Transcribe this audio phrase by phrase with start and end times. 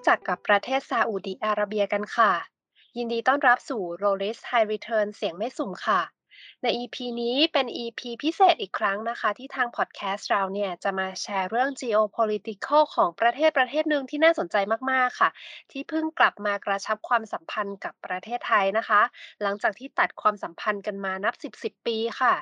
[0.00, 2.32] รู้จักกับประเทศซาอุดิอาระเบียกันค่ะ
[2.96, 6.00] ยินดีต้อนรับสู่ Rolex High Return เสียงไม่สุ่มค่ะ
[6.62, 14.56] ใน EP นี้เป็น EP พิเศษอีกครั้งนะคะ ที่ทางพอดแคสต์เราเนี่ยจะมาแชร์เรื่อง geopolitical ของประเทศประเทศหนึ่งที่น่าสนใจ
[14.90, 15.30] มาก ๆ ค่ะ
[15.70, 19.00] ที่เพิ่งกลับมากระชับความสัมพันธ์กับประเทศไทยนะคะ
[19.42, 22.34] หลังจากที่ตัดความสัมพันธ์กันมานับ 10 10 ปีค่ะ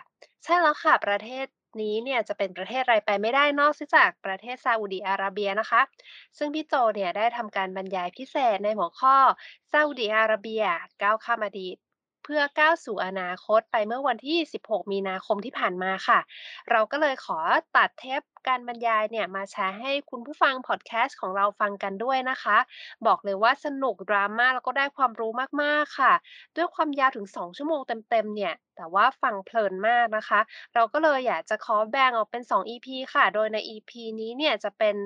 [0.45, 1.47] ใช่แล้วค่ะประเทศ
[1.83, 5.81] นี้เนี่ยจะเป็นประเทศอะไรไปไม่ได้นอกจากประเทศซาอุดีอาระเบียนะคะ
[6.39, 9.17] ซึ่งพี่โจเนี่ยได้ทำการบรรยายพิเศษในหัวข้อ
[9.73, 10.65] ซาอุดีอาระเบีย
[11.03, 11.77] ก้าวข้ามอดีต
[12.25, 16.19] เพื่อก้าวสู่อนาคตไปเมื่อวันที่ 16 มีนาคมที่ผ่านมาค่ะ
[16.71, 17.39] เราก็เลยขอ
[17.77, 22.59] ตัดเทป การบรรยายเนี่ยมาแชร์ให้คุณผู้ฟังพอดแคสต์ของเราฟังกันด้วยนะคะ
[23.07, 26.13] บอกเลยว่าสนุกดราม่าแล้วก็ได้ความรู้มากๆค่ะ
[26.57, 27.81] ด้วยความยาวถึง 2 ชั่วโมง
[28.11, 30.41] เต็มๆเนี่ยแต่ว่าฟังเพลินมากนะคะ
[30.75, 34.97] เราก็เลยอยากจะขอแบ่งออกเป็น 2 EP ค่ะ โดยใน EP นี้เนี่ยจะเป็น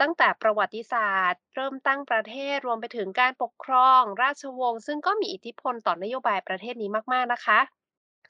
[0.00, 7.60] ตั้งแต่ประวัติศาสตร์ เริ่มตั้งประเทศรวมไปถึงการปกครอง ราชวงศ์ซึ่งก็มีอิทธิพลต่อนโยบายประเทศนี้มากๆนะคะ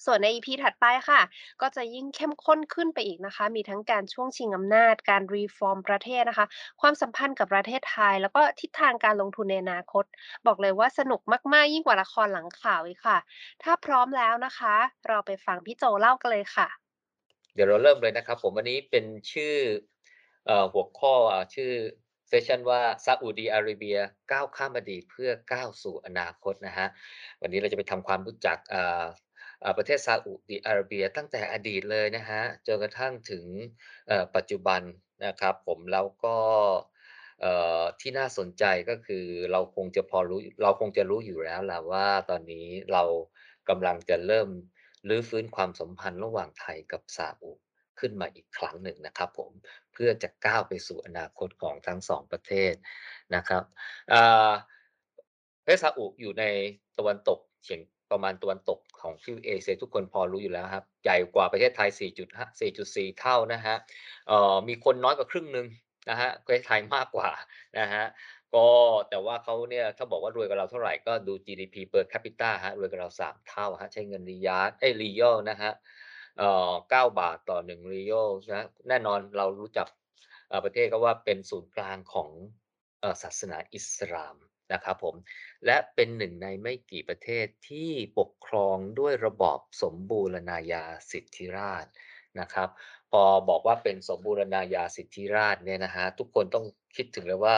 [0.04, 1.20] ส่วนใน EP ถัดไปค่ะ
[1.60, 6.46] ก็จะยิ่งเข้มข้นขึ้นไปอีกนะคะ มีทั้งการช่วงชิงอำนาจ การ reform ประเทศนะคะ
[6.80, 10.04] ความสัมพันธ์กับประเทศไทย แล้วก็ทิศทางการลงทุนในอนาคต
[10.46, 11.20] บอกเลยว่าสนุก
[11.52, 13.18] มาก ๆ ยิ่งกว่าละครหลังข่าวอีกค่ะ
[13.62, 14.74] ถ้าพร้อมแล้วนะคะ
[15.08, 16.68] เราไปฟังพี่โจเล่ากันเลยค่ะ
[17.54, 19.54] เดี๋ยวเราเริ่มเลยนะครับ ผมวันนี้เป็นชื่อ
[20.48, 21.14] อหัวข้อ
[21.54, 21.72] ชื่อ
[22.28, 23.98] เซสชันว่าซาอุดีอาระเบีย
[24.32, 26.86] ก้าวข้ามอดีตเพื่อก้าวสู่อนาคตนะฮะ
[27.42, 29.04] วันนี้เราจะไปทำความรู้จักอ่า
[29.76, 33.44] ประเทศซาอุดิอาระเบียตั้งแต่อดีตเลยนะฮะจนกระทั่งถึง
[34.36, 34.82] ปัจจุบัน
[35.26, 36.36] นะครับผมแล้วก็
[38.00, 43.04] ที่น่าสนใจก็คือเราคงจะพอรู้เราคงจะรู้อยู่แล้วแหละว่าตอนนี้เรา
[43.68, 44.48] กำลังจะเริ่ม
[45.08, 47.52] รื้อฟื้นความสัมพันธ์ระหว่างไทยกับซาอุ
[48.00, 49.50] ขึ้นมาอีกครั้งหนึ่งนะครับผม
[49.92, 52.74] เพื่อจะก้าวไปสู่อนาคตของทั้งสองประเทศ
[53.34, 53.62] นะครับ
[55.62, 56.44] ประเทศซาอุอยู่ใน
[56.98, 57.80] ตะวันตกเฉียง
[58.12, 63.76] ประมาณตะวันตกของทิวเอเชียทุกคนพอรู้อยู่แล้วครับ ใหญ่กว่าประเทศไทย4.5 4.4 เท่านะฮะ
[64.68, 65.66] มีคนน้อยกว่าครึ่งหนึ่ง
[66.10, 67.30] นะฮะประเทศไทยมากกว่า
[67.78, 68.04] นะฮะ
[68.54, 68.68] ก็
[69.10, 75.72] แต่ว่าเขาเนี่ยถ้าบอกว่ารวยกว่าเราเท่าไหร่ก็ดู GDP per capita ฮะรวยกว่าเรา 3 เท่าฮะใช้เงินรียาร์เอ้รียลนะฮะ
[76.38, 79.86] เอ่อ9บาทต่อ1รียลนะแน่นอนเรารู้จัก
[80.64, 82.30] ประเทศก็ว่าเป็นศูนย์กลางของ
[83.22, 84.36] ศาสนาอิสลาม
[84.72, 85.14] นะครับผม
[85.66, 91.86] และเป็นหนึ่งในไม่กี่ประเทศที่ปกครองด้วยระบอบสมบูรณาญาสิทธิราช
[92.40, 92.68] นะครับ
[93.10, 96.64] พอบอกว่าเป็นสมบูรณาญาสิทธิราชเนี่ยนะฮะทุกคนต้อง
[96.96, 97.56] คิดถึงเลยว่า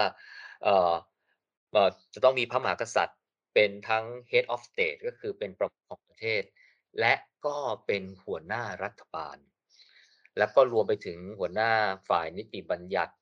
[0.63, 0.95] เอ่อ
[2.15, 3.19] จะต้องมีพระมหากษัตริย์
[3.55, 6.43] เป็นทั้ง head of state ก็คือเป็นประมุขของประเทศ
[7.01, 7.15] และ
[7.47, 7.57] ก็
[7.87, 9.37] เป็นหัวหน้ารัฐบาล
[10.39, 11.71] แล้วก็รวมไปถึงหัวหน้า
[12.09, 13.15] ฝ่ายนิติบัญญัติ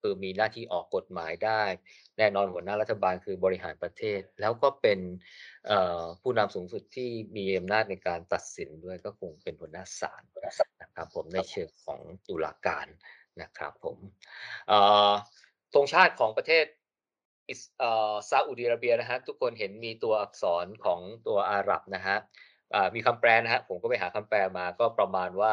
[0.00, 1.62] คือมีหน้าที่ออกกฎหมายได้
[2.18, 4.98] แน่นอนหัวหน้ารัฐบาลคือบริหารประเทศ แล้วก็เป็น
[6.22, 10.22] ผู้นำสูงสุดที่มีอำนาจในการตัดสินด้วยก็คงเป็นหัวหน้าศาล
[10.82, 12.86] นะครับผมในเชิงของตุลาการ
[13.42, 13.96] นะครับผม
[15.74, 16.64] ธงชาติของประเทศ
[18.30, 22.16] ซาอุดิอาระเบียนะฮะทุกคนเห็นมีตัวอักษรของตัวอาหรับนะฮะ
[22.94, 25.52] มีคำแปลนะฮะผมก็ไปหาคำแปลมาก็ประมาณว่า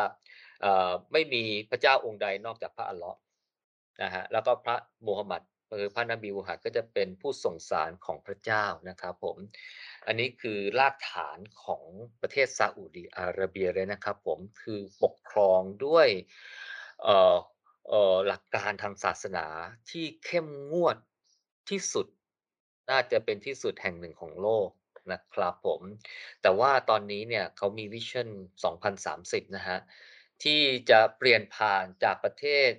[1.12, 3.18] ไม่มีพระเจ้าองค์ใดนอกจากพระอัลลอฮ์
[4.02, 4.76] นะฮะแล้วก็พระ
[5.08, 5.42] มูฮัมหมัด
[5.72, 9.38] คือพระนบีมูฮัมหมัดก็จะเป็นผู้ส่งสารของพระเจ้านะครับผม
[10.08, 11.84] อันนี้คือรากฐานของ
[12.22, 16.08] ประเทศซาอุดีอาระเบียเลยนะครับผมคือปกครองด้วย
[18.28, 19.46] หลักการทางศาสนา
[19.90, 20.98] ที่เข้มงวด
[21.70, 22.08] ที่สุด
[22.90, 24.70] น่าจะเป็นที่สุดแห่งหนึ่งของโลก
[25.12, 25.82] นะครับผม
[26.42, 28.30] แต่ว่าตอนนี้เนี่ยเขามีวิชั่น
[28.88, 29.80] 2030 นะฮะ
[30.44, 32.72] ที่จะเปลี่ยนผ่านจากประเทศ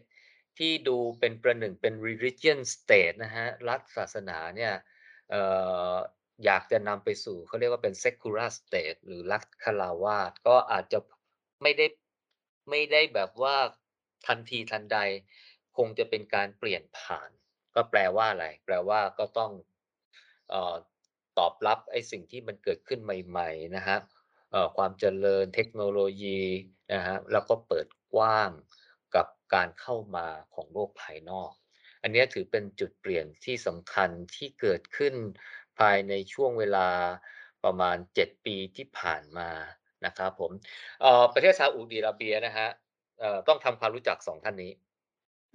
[0.59, 4.73] ที่ดูเป็นประหนึ่งเป็น religion state นะฮะรัฐศาสนาเนี่ย
[6.45, 10.99] อยากจะนำไปสู่เขาเรียกว่าเป็น secular state หรือรัฐคาราวาสก็อาจจะ
[11.63, 11.87] ไม่ได้
[12.71, 13.57] ไม่ได้แบบว่า
[14.27, 14.99] ทันทีทันใด
[15.77, 17.31] คงจะเป็นการเปลี่ยนผ่าน
[17.75, 19.53] ก็แปลว่าอะไร แปลว่าก็ต้อง
[20.53, 20.75] ออ
[21.39, 23.99] ตอบรับไอ้สิ่งที่มันเกิดขึ้นใหม่ ๆ นะฮะ
[24.77, 26.41] ความเจริญเทคโนโลยี
[26.95, 28.51] นะฮะแล้วก็เปิดกว้าง
[29.54, 31.53] การเข้ามาของโลกภายนอก
[32.03, 35.15] อันนี้ถือเป็นจุดเปลี่ยนที่สำคัญที่เกิดขึ้น
[35.78, 36.89] ภายในช่วงเวลา
[37.65, 39.50] ประมาณ 7 ปีที่ผ่านมา
[40.06, 40.50] นะครับผม
[41.33, 42.68] ประเทศซาอุดิอาระเบียนะฮะ
[43.48, 44.72] ต้องทำความรู้จักสองท่านนี้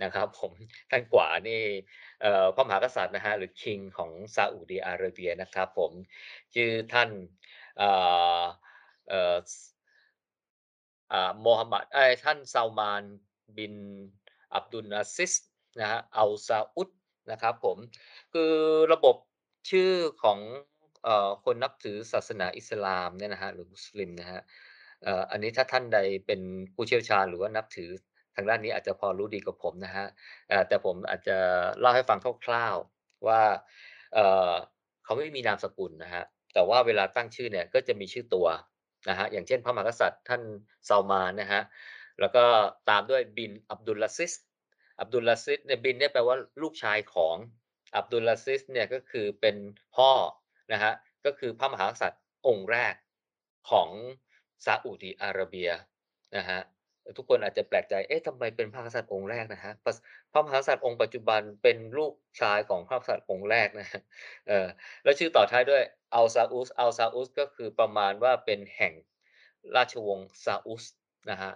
[0.04, 0.52] นะครับผม
[0.90, 1.62] ท่านกว่านี่
[2.56, 5.92] พระมหากษัตริย์นะฮะหรือคิงของซาอุดิอาระเบียนะครับผม
[6.56, 7.10] ชื่อท่าน
[11.42, 11.84] โมฮัมหมัด
[12.24, 13.04] ท่านซาลมาน
[13.58, 13.74] บิน
[14.56, 15.34] อับดุลอาซิส
[15.80, 16.90] นะฮะอัลซาอุด
[17.32, 17.78] นะครับผม
[18.34, 18.52] คือ
[18.94, 19.16] ระบบ
[19.70, 19.92] ชื่อ
[20.24, 20.40] ของ
[21.04, 24.42] เอ่อคนนับถือศาสนาอิสลามเนี่ยนะครับหรือมุสลิมนะครับ
[25.04, 26.42] เอ่ออันนี้ถ้าท่านใดเป็น
[26.74, 27.90] ผู้เชี่ยวชาญหรือว่านับถือ
[28.36, 30.08] ทางด้านนี้อาจจะพอรู้ดีกว่าผมนะครับ
[30.50, 31.38] เอ่อแต่ผมอาจจะ
[31.80, 33.42] เล่าให้ฟังคร่าวๆว่า
[34.14, 34.54] เอ่อ
[35.04, 38.48] เขาไม่มีนามสกุลนะครับแต่ว่าเวลาตั้งชื่อเนี่ยก็จะมีชื่อตัว
[39.10, 40.42] นะครับอย่างเช่นพระมหากษัตริย์ท่าน
[40.88, 41.64] ซัลมานนะครับ
[42.20, 42.46] แล้วก็
[42.90, 44.34] ตามด้วยบินอับดุลลาซิส
[45.00, 47.36] อับดุลลาซิสเนี่ยบินเนี่ยแปลว่าลูกชายของ
[47.96, 49.56] อับดุลลาซิสเนี่ยก็คือเป็น
[49.96, 50.12] พ่อ
[50.72, 50.94] นะฮะ
[51.26, 52.94] ก็คือพระมหากษัตริย์องค์แรก
[53.70, 53.90] ของ
[54.66, 55.70] ซาอุดิอาระเบีย
[56.38, 56.60] นะฮะ
[57.18, 59.74] ทุกคนอาจจะแปลกใจ เอ๊ะทำไมเป็นพระมหากษัตริย์องค์แรกนะฮะ
[60.32, 63.88] พระมหากษัตริย์องค์ปัจจุบันเป็นลูกชายของพระมหากษัตริย์องค์แรกนะ
[64.48, 64.68] เออ
[65.04, 65.84] แล้วชื่อต่อท้ายด้วย
[66.20, 68.94] Al Saud Al Saud ก็คือประมาณว่าเป็นแห่ง
[69.76, 70.84] ราชวงศ์ซาอุด
[71.32, 71.52] นะฮะ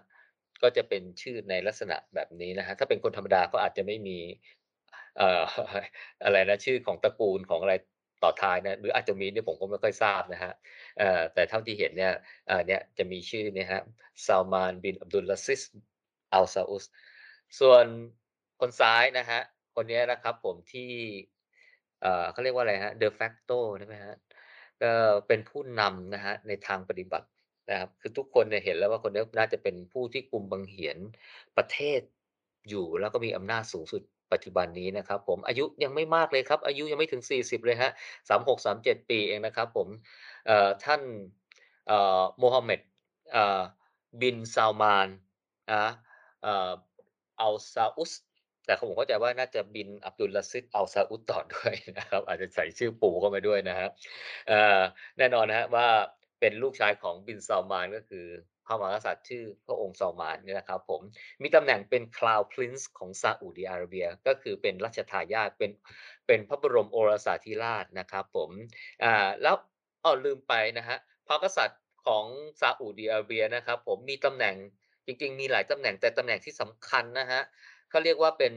[0.64, 4.18] ก็จะเป็นชื่อในลักษณะแบบนี้นะครับถ้าเป็นคนธรรมดาก็อาจจะไม่มี
[5.18, 5.44] เอ่อ
[6.24, 7.74] อะไรนะชื่อของตระกูลของอะไร
[8.24, 10.54] ต่อท้ายนะหรืออาจจะมีเนี่ยผมก็ไม่ค่อยทราบนะครับ
[10.98, 12.14] เอ่อแต่เท่าที่เห็นเนี่ย
[12.68, 13.84] เนี่ยจะมีชื่อเนี่ยครับ
[14.26, 15.62] Salman bin Abdulaziz
[16.38, 16.84] Al Saud
[17.60, 17.86] ส่วน
[18.60, 19.44] คนซ้ายนะครับ
[19.76, 20.92] คนเนี้ยนะครับผมที่
[22.32, 24.18] เขาเรียกว่าอะไรครับ de facto ใช่ไหมครับ
[24.82, 24.92] ก็
[25.28, 27.28] เป็นผู้นำนะครับในทางปฏิบัติ
[27.70, 30.98] นะครับ คือทุกคนเนี่ยเห็นแล้วว่าคนนี้น่าจะเป็นผู้ที่กุมบังเหียน
[31.58, 32.02] ประเทศ
[32.70, 37.92] อยู่แล้วก็มีอำนาจสูงสุดปัจจุบันนี้นะครับ ผมอายุยังไม่มากเลยครับ อายุยังไม่ถึง 40 เลยครับ
[38.66, 39.88] 36-37ปีเองนะครับ ผม
[40.86, 41.02] ท่าน
[41.92, 42.82] อ่อโมฮัมเหม็ด
[43.36, 43.62] อ่อ
[44.22, 45.08] บินซัลมาน
[45.72, 45.92] นะ
[46.44, 46.72] เอ่อ
[47.42, 48.12] อัลซาอุด
[48.66, 53.92] แต่ผมเข้าใจว่าน่าจะบินอับดุลลาซิสอัลซาอุดต่อด้วยนะครับ อาจจะใส่ชื่อปู่เข้ามาด้วยนะครับ
[55.18, 55.88] แน่นอนนะครับว่า
[56.40, 58.26] เป็นลูกชายของบินซัลมานก็คือ
[58.66, 61.02] พระมหากษัตริย์ชื่อพระองค์ซัลมานเนี่ยนะครับผม
[61.42, 65.72] มีตำแหน่งเป็น Crown Prince ของซาอุดิอาระเบีย ก็คือเป็นรัชทายาทเป็น
[66.28, 68.50] เป็นพระบรมโอรสาธิราชนะครับผม
[69.04, 69.56] อ่าแล้ว
[70.04, 70.98] อ้อลืมไปนะฮะ
[71.28, 72.26] พระกษัตริย์ของ
[72.62, 74.56] ซาอุดิอาระเบียนะครับผมมีตำแหน่ง
[75.06, 77.42] จริงๆ มีหลายตำแหน่งแต่ตำแหน่งที่สำคัญนะฮะ
[77.90, 78.54] เขาเรียกว่าเป็น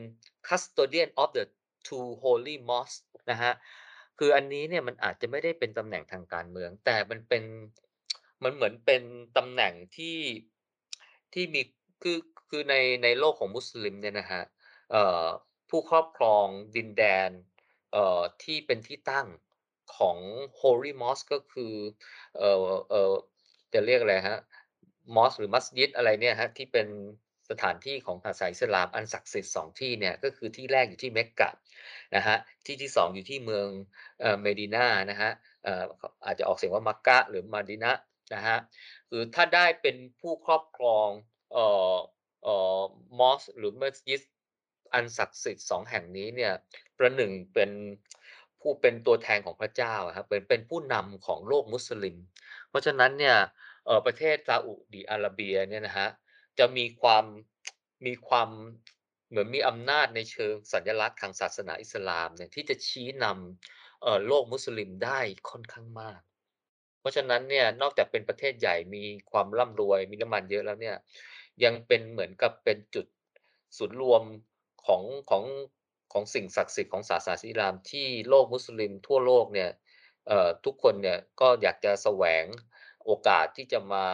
[0.49, 1.45] custodian of the
[1.87, 3.01] two holy mosques
[3.31, 3.53] นะฮะ
[4.23, 7.45] คืออันนี้เนี่ยมันอาจจะไม่ได้เป็นตำแหน่งทางการเมือง แต่มันเป็น
[8.45, 9.03] มันเหมือนเป็น
[9.37, 10.19] ตำแหน่งที่
[11.35, 11.63] ที่มี
[12.03, 12.19] คือ
[12.49, 14.45] คือในในโลกของมุสลิมเนี่ยนะครับ
[14.91, 15.27] เอ่อ
[15.71, 16.47] ผู้ครอบครอง
[16.77, 17.31] ดินแดน
[18.43, 19.27] ที่เป็นที่ตั้ง
[19.97, 20.17] ของ
[20.61, 21.75] Holy Mosque ก็คือ
[22.37, 23.13] เออเออ
[23.73, 24.41] จะเรียกอะไรครับ
[25.17, 26.89] มอสหรือมัสยิดอะไรเนี่ยครับที่เป็น
[27.51, 31.51] สถานที่ของศาสนาอิสลามอันศักดิ์สิทธิ์สองที่เนี่ยก็คือที่แรกอยู่ที่เมกกะ
[32.17, 33.67] นะฮะที่ที่สองอยู่ที่เมือง
[34.43, 35.31] เมดินานะฮะ
[36.25, 37.93] อาจจะออกเสียงว่ามักกะหรือมาดินะ
[38.35, 38.57] นะฮะ
[39.11, 41.09] คือถ้าได้เป็นผู้ครอบครอง
[41.53, 41.97] เอ่อ
[42.43, 42.81] เอ่อ
[43.19, 44.23] มอสหรือมัสยิด
[44.95, 46.53] อันศักดิ์สิทธิ์สองแห่งนี้เนี่ย
[46.99, 47.71] ประหนึ่งเป็น
[48.61, 52.17] ผู้เป็นตัวแทนของพระเจ้าครับเป็นเป็นผู้นำของโลกมุสลิม
[52.69, 53.37] เพราะฉะนั้นเนี่ย
[54.07, 56.09] ประเทศซาอุดิอาระเบียเนี่ยนะฮะ
[56.59, 57.25] จะมีความ
[58.07, 58.49] มีความ
[59.31, 66.21] เหมือนมีอำนาจในเชิงสัญลักษณ์ทางศาสนาอิสลามเนี่ยที่จะชี้นำโลกมุสลิมได้ค่อนข้างมาก
[67.01, 70.97] เพราะฉะนั้นเนี่ยนอกจากเป็นประเทศใหญ่มีความร่ำรวยมีน้ำมันเยอะแล้วเนี่ย
[71.65, 73.07] ยังเป็นเหมือนกับเป็นจุด
[73.79, 74.23] ศูนย์รวม
[74.87, 75.45] ของของ
[76.13, 79.71] ของสิ่งศักดิ์สิทธิ์ของศาสนาอิสลามที่โลกมุสลิมทั่วโลกเนี่ย
[80.65, 82.45] ทุกคนเนี่ยก็อยากจะแสวง
[83.05, 84.07] โอกาสที่จะมา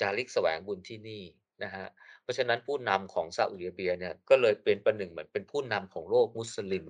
[0.00, 1.22] จาริกแสวงบุญที่นี่
[1.62, 1.86] นะฮะ
[2.24, 6.86] เพราะฉะนั้นผู้นำของซาอุดิอาระเบียเนี่ยก็เลยเป็นประหนึ่งเหมือนเป็นผู้นำของโลกมุสลิม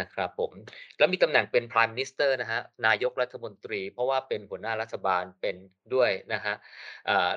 [0.00, 0.52] นะครับผม
[0.98, 5.56] แล้วมีตำแหน่งเป็น Prime Minister นะฮะนายกรัฐมนตรี เพราะว่าเป็นหัวหน้ารัฐบาลเป็น
[5.94, 6.54] ด้วยนะฮะ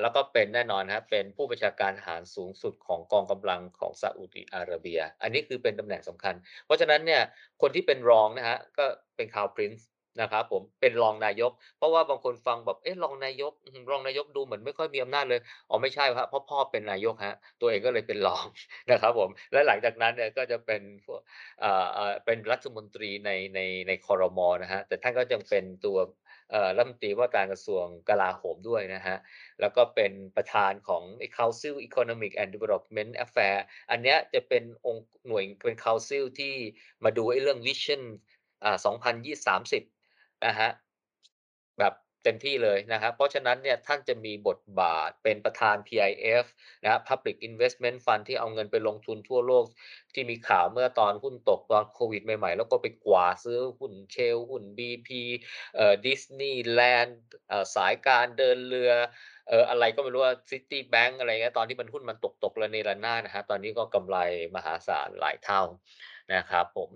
[0.02, 7.22] แล้วก็เป็นแน่นอนครับเป็นผู้บัญชาการทหารสูงสุดของกองกำลังของซาอุดิอาระเบีย อันนี้คือเป็นตำแหน่งสำคัญ เพราะฉะนั้นเนี่ย
[7.62, 13.54] คนที่เป็นรองนะฮะก็เป็น Crown Prince น นะครับผมเป็นรองนายก เพราะว่าบางคนฟังแบบเอ๊ะรองนายก
[13.92, 18.46] รองนายกดูเหมือนไม่ค่อยมีอำนาจเลยอ๋อไม่ใช่ครับเพราะพ่อเป็นนายกครับตัวเองก็เลยเป็นรอง
[18.92, 21.20] นะครับผมและหลังจากนั้นเนี่ยก็จะเป็นพวก
[21.64, 25.98] อ่าอ่าเป็นรัฐมนตรีในในในคอรมอนะฮะแต่ท่านก็ยังเป็นตัว
[26.52, 29.18] เอ่อรัฐมนตรีว่าการกระทรวงกลาโหมด้วยนะฮะ
[29.62, 31.04] แล้วก็เป็นประธานของ
[31.38, 33.56] Council Economic and Development Affair
[33.92, 36.54] อันเนี้ยจะเป็นองค์หน่วยเป็น Council ที่
[37.04, 38.02] มาดูไอ้เรื่อง Vision
[38.64, 39.97] อ่า2030
[40.46, 40.70] นะฮะ
[41.79, 46.46] แบบเต็มที่เลยนะครับ เพราะฉะนั้นเนี่ยท่านจะมีบทบาทเป็นประธาน PIF
[46.84, 49.65] นะฮะ Public Investment Fund ที่เอาเงินไปลงทุนทั่วโลก
[50.13, 55.10] ที่มีข่าวเมื่อตอนหุ้นตกตอนโควิดใหม่ๆ แล้วก็ไปกวาดซื้อหุ้น Shell หุ้น BP
[55.75, 57.12] เอ่อ Disneyland
[57.50, 58.91] เอ่อสายการเดินเรือ
[59.50, 64.17] เอออะไรก็ไม่รู้อะ Citibank อะไรเงี้ยตอนที่มันหุ้นมันตกๆระเนระนาดนะครับตอนนี้ก็กำไร
[64.56, 65.62] มหาศาลหลายเท่า
[66.34, 66.89] นะครับผม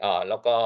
[0.00, 0.56] เออแล้วก็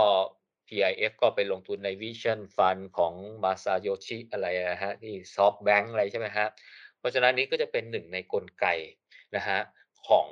[0.69, 6.51] PIF ก็ไปลงทุนใน Vision Fund ของ Masayoshi อะไรอะครับที่ SoftBank อะไรใช่ไหมครับ
[6.99, 8.67] เพราะฉะนั้นนี้ก็จะเป็นหนึ่งในกลไก
[9.37, 9.63] นะครับ
[10.09, 10.29] ของ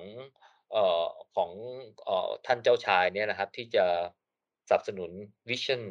[0.75, 1.51] ออของ
[2.09, 3.85] ออท่านเจ้าชายเนี่ยนะครับที่จะ
[4.69, 5.11] สนับสนุน
[5.49, 5.83] Vision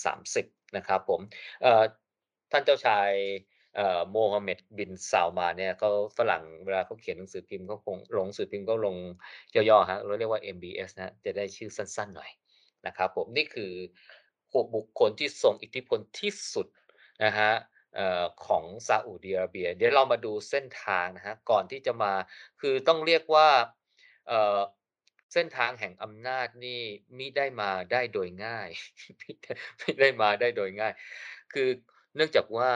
[0.00, 1.20] 2030 นะครับผม
[2.52, 3.10] ท่านเจ้าชาย
[4.10, 8.96] โมฮัมเหม็ดบินซาลมาเนี่ยเขาฝรั่งเวลาเขาเขียนหนังสือพิมพ์เขาคงลงสือพิมพ์ก็ลง
[9.54, 12.30] ย่อๆครับเราเรียกว่า MBS นะจะได้ชื่อสั้นๆหน่อย
[12.86, 13.72] นะครับผมนี่คือ
[14.22, 16.66] 6บุคคลที่ทรงอิทธิพลที่สุด
[17.24, 17.54] นะครับ
[17.94, 22.12] เอ่อของซาอุดิอาระเบีย เดี๋ยวเรามาดูเส้นทางนะครับก่อนที่จะมา
[22.60, 23.48] คือต้องเรียกว่า
[25.32, 26.82] เส้นทางแห่งอำนาจนี่
[27.18, 28.68] มิได้มาได้โดยง่าย
[29.20, 30.92] มิได้มิได้มาได้โดยง่าย
[31.52, 31.68] คือ
[32.16, 32.70] เนื่องจากว่า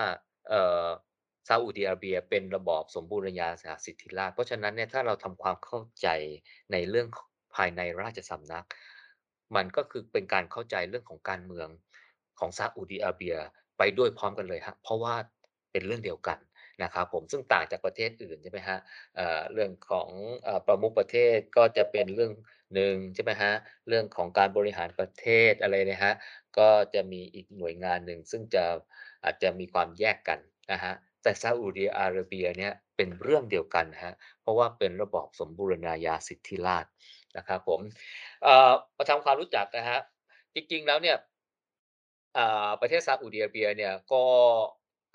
[1.49, 3.49] ซาอุดิอาระเบียเป็นระบอบสมบูรณาญา
[3.85, 6.09] สิทธิราชย์เพราะฉะนั้นเนี่ยถ้าเราทำความเข้าใจ
[6.73, 7.07] ในเรื่อง
[7.57, 8.67] ภายในราชสำนัก
[9.57, 11.69] มันก็คือเป็นการเข้าใจเรื่องของการเมือง
[12.39, 13.37] ของซาอุดิอาระเบีย
[13.79, 15.15] ไปด้วยพร้อมกันเลยครับเพราะว่า
[15.73, 16.39] เป็นเรื่องเดียวกัน
[16.83, 18.79] นะครับผมซึ่งต่างจากประเทศอื่นใช่ไหมครับ
[19.53, 20.09] เรื่องของ
[20.47, 22.33] อประมุขประเทศก็จะเป็นเรื่อง
[22.75, 23.55] หนึ่งใช่ไหมครับ
[23.89, 26.15] เรื่องของการบริหารประเทศอะไรนี่ยครับ
[26.59, 28.65] ก็จะมีอีกหน่วยงานหนึ่งซึ่งจะ
[29.25, 30.39] อาจจะมีความแยกกัน
[30.73, 36.87] นะฮะแต่ซาอุดิอาระเบียเนี่ยเป็นเรื่องเดียวกันฮะเพราะว่าเป็นระบอบสมบูรณาญาสิทธิราช
[37.37, 37.81] นะครับผม
[38.43, 39.99] เอ่อมาทำความรู้จักนะฮะ
[40.55, 41.17] จริงๆแล้วเนี่ย
[42.81, 44.25] ประเทศซาอุดิอาระเบียเนี่ยก็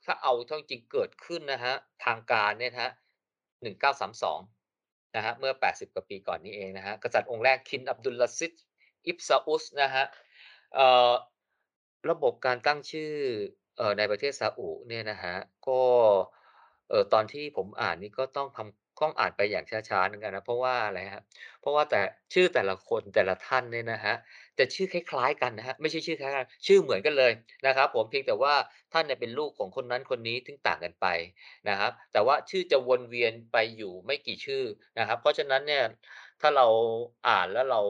[0.05, 1.73] ถ้าเอาเข้าจริงเกิดขึ้นนะฮะ
[2.05, 2.91] ทางการเนี่ยนะครับ
[3.99, 8.53] 1932นะฮะเมื่อ 80 กว่าปีก่อนนี้เองนะฮะกษัตริย์องค์แรก King Abdulaziz
[9.09, 10.05] Ibn Saud นะฮะ
[12.09, 13.11] ระบบการตั้งชื่อ
[13.79, 15.81] อในประเทศซาอุเนี่ยนะครับก็
[17.13, 21.25] ตอนที่ผมอ่านนี่ก็ต้องทำ ต้องอ่านไปอย่างช้าๆเหมือนกันนะเพราะว่าอะไรครับ
[21.61, 22.01] เพราะว่าแต่
[22.33, 24.15] ชื่อแต่ละคนแต่ละท่านเนี่ยนะฮะ
[24.59, 27.31] จะชื่อคล้ายๆกันนะฮะไม่ใช่ชื่อคล้ายกันชื่อเหมือนกันเลย
[27.67, 28.53] นะครับ ผมเพียงแต่ว่า
[28.93, 31.07] ท่านเนี่ยเป็นลูกของคนนั้นคนนี้ถึงต่างกันไป
[31.69, 34.63] นะครับ แต่ว่าชื่อจะวนเวียนไปอยู่ไม่กี่ชื่อ
[34.99, 35.83] นะครับ เพราะฉะนั้นเนี่ย
[36.41, 36.67] ถ้าเรา
[37.27, 37.81] อ่านแล้วเรา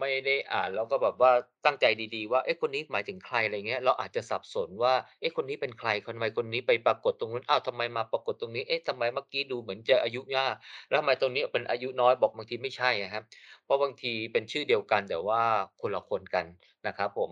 [0.00, 1.32] ไม่ได้อ่านแล้วก็แบบว่า
[1.64, 1.84] ตั้งใจ
[2.14, 10.54] ดีๆ ว่าเอ๊ะคนนี้หมายถึงใครอะไรเงี้ย เราอาจจะสับสนว่าเอ๊ะคนนี้เป็นใครทำไมคนนี้ไปปรากฏตรงนู้นอ้าวทำไมมาปรากฏตรงนี้เอ๊ะทำไมเมื่อกี้ดูเหมือนจะอายุยาก
[10.88, 13.24] แล้วทำไมตรงนี้เป็นอายุน้อยบอกบางทีไม่ใช่ครับ
[13.64, 15.42] เพราะบางทีเป็นชื่อเดียวกันแต่ว่า
[15.80, 16.46] คนละคนกัน
[16.86, 17.30] นะครับผม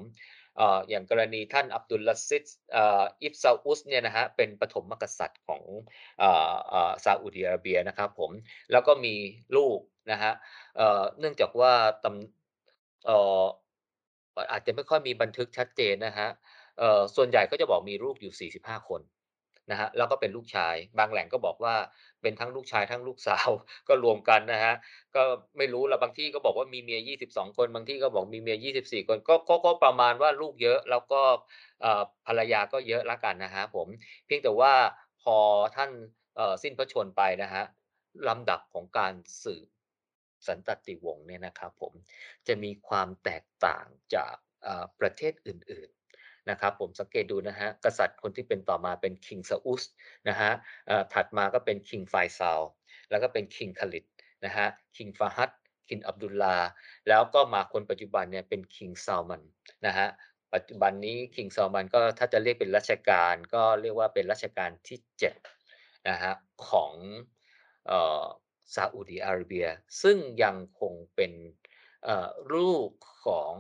[0.88, 2.44] อย่างกรณีท่านอับดุลลาซิด
[3.22, 5.62] อิบซาอุสเนี่ยนะฮะเป็นปฐมกษัตริย์ของ
[6.22, 8.30] อ่อเอ่อซาอุดิอาระเบียนะครับผม
[8.72, 9.14] แล้วก็มี
[9.56, 9.78] ลูก
[10.10, 10.32] นะฮะ
[10.76, 11.72] เอ่อเนื่องจากว่า
[12.04, 13.44] ตำอ่อ
[14.52, 16.28] อาจจะไม่ค่อยมีบันทึกชัดเจนนะฮะ
[16.78, 19.00] เอ่อส่วนใหญ่ก็จะบอกมีลูกอยู่ 45 คน
[19.70, 21.74] นะครับแล้วก็เป็นลูกชาย บางแหล่งก็บอกว่า
[22.22, 23.48] เป็นทั้งลูกชายทั้งลูกสาว
[23.88, 24.74] ก็รวมกันนะครับ
[25.16, 25.22] ก็
[25.58, 31.20] ไม่รู้ละบางที่ก็บอกว่ามีเมีย 22 คน บางที่ก็บอกมีเมีย 24 คนก็ก็ก็ประมาณว่าลูกเยอะแล้วก็
[32.26, 33.86] ภรรยาก็เยอะล้วกันนะครับผม
[34.26, 34.72] เพียงแต่ว่า
[35.22, 35.36] พอ
[35.76, 35.90] ท่าน
[36.62, 37.66] สิ้นพระชนไปนะครับ
[38.28, 39.14] ลำดับของการ
[39.44, 39.66] สืบ
[40.46, 41.92] สันตติวงศ์เนี่ยนะครับผม
[42.46, 44.34] จะมีความแตกต่างจาก
[45.00, 46.01] ประเทศอื่นๆ
[46.50, 49.82] นะครับผมสังเกตดูนะฮะกษัตริย์คนที่เป็นต่อมาเป็น King Saud
[50.28, 50.50] นะฮะ
[51.12, 52.60] ถัดมาก็เป็น King Faisal
[53.10, 54.04] แล้วก็เป็น King Khalid
[54.44, 55.50] นะฮะ King Fahad
[55.88, 56.60] King Abdullah
[57.08, 59.42] แล้วก็มาคนปัจจุบันเนี่ยเป็น King Salman
[59.86, 60.08] นะฮะ
[60.54, 64.98] ปัจจุบันนี้ King Salman ก็ถ้าจะเรียกเป็นรัชกาลก็เรียกว่าเป็นรัชกาลที่
[65.52, 66.32] 7นะฮะ
[66.68, 66.94] ของ
[67.90, 68.24] อ่อ
[68.74, 69.66] ซาอุดิอาระเบีย
[70.02, 71.32] ซึ่งยังคงเป็น
[72.06, 72.90] อ่อลูก
[73.26, 73.52] ของ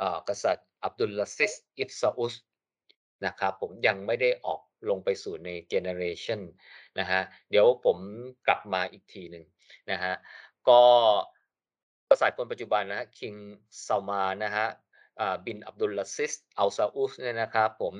[0.00, 2.34] อ่อกษัตริย์ อับดุลลาซิสอิบซาอุส
[3.26, 4.60] นะครับผมยังไม่ได้ออก
[4.90, 6.40] ลงไปสู่ในเจเนเรชัน
[6.98, 7.20] นะฮะ
[7.50, 7.98] เดี๋ยวผม
[8.46, 9.44] กลับมาอีกทีหนึ่ง
[9.90, 10.12] นะฮะ
[10.68, 10.82] ก็
[12.10, 13.38] กษัตริย์คนปัจจุบันนะฮะ King
[13.84, 14.66] Salman นะฮะ
[15.46, 17.94] บินอับดุลลาซิสอัลซาอุสเนี่ยนะครับผม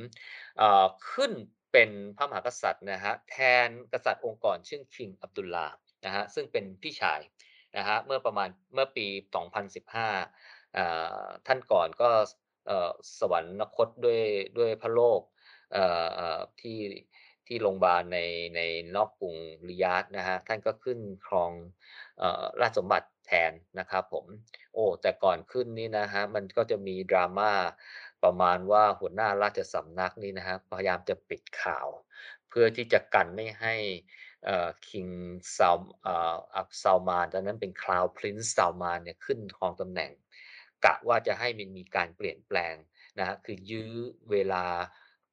[1.13, 1.33] ขึ้น
[1.73, 5.67] เป็นพระมหากษัตริย์นะฮะแทนกษัตริย์องค์ก่อนชื่อ King อับดุลลา
[6.05, 7.21] นะฮะซึ่งเป็นพี่ชาย
[7.77, 9.07] นะฮะเมื่อประมาณเมื่อปี
[9.71, 12.09] 2015อ่าท่านก่อนก็
[13.19, 13.45] สวรร
[13.77, 14.21] คตด้วย
[14.59, 15.21] ด้วยพระโลก
[16.61, 16.79] ที่
[17.47, 18.19] ที่โรงพยาบาลใน
[18.57, 18.61] ใน
[18.97, 19.37] นอกกรุง
[19.69, 21.51] ริยาดนะฮะท่านก็ขึ้นครอง
[22.21, 22.25] อ
[22.61, 24.27] ราชสมบัติแทนนะครับผม
[24.75, 27.53] โอ้แต่ก่อนขึ้นนี่นะฮะมันก็จะมีดราม่า
[28.25, 31.89] ประมาณว่าหัวหน้าราชสำนักนี่นะครับพยายามจะปิดข่าว
[32.49, 33.75] เพื่อที่จะกันไม่ให้
[34.89, 35.07] คิง
[35.57, 35.71] ซา
[36.03, 40.11] เอ่ออับซาลมานตอนนั้นเป็น Crown Prince ซาลมานเนี่ยขึ้นครองตำแหน่ง
[40.85, 42.75] กะว่าจะให้มันมีการเปลี่ยนแปลง
[43.19, 43.93] นะฮะคือยื้อ
[44.31, 44.65] เวลา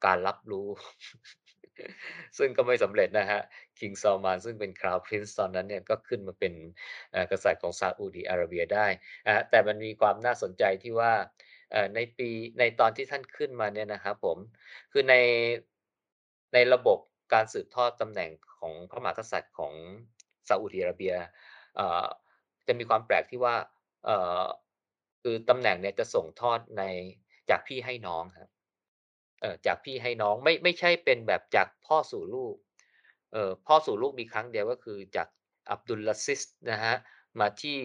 [0.06, 0.68] การรับรู้
[2.38, 3.42] ซึ่งก็ไม่สำเร็จนะครับ
[3.80, 6.54] King Salman ซึ่งเป็น Crown Prince ตอนนั้นเนี่ยก็ขึ้นมาเป็น
[7.32, 8.88] กษัตริย์ของซาอุดีอาระเบียได้
[9.26, 11.14] นะครับแต่มันมีความน่าสนใจที่ว่า
[11.96, 14.38] ในปีในตอนที่ท่านขึ้นมาเนี่ยนะครับผม
[14.92, 15.16] คือใน
[16.54, 17.00] ในระบบ
[17.34, 19.74] การสืบทอดตำแหน่งของพระมหากษัตริย์ของ
[20.50, 21.14] ซาอุดีอาระเบีย
[22.68, 23.56] จะมีความแปลกที่ว่า
[25.30, 26.84] คือตำแหน่งเนี่ยจะส่งทอดใน
[27.50, 28.50] จากพี่ให้น้องครับ
[29.42, 32.56] เออจากพี่ให้น้องไม่ไม่ใช่เป็นแบบจากพ่อสู่ลูก
[33.34, 35.28] เออพ่อสู่ลูกมีครั้งเดียวก็คือจาก
[35.72, 36.98] อับดุลลาซิสนะครับ
[37.40, 37.78] มาที่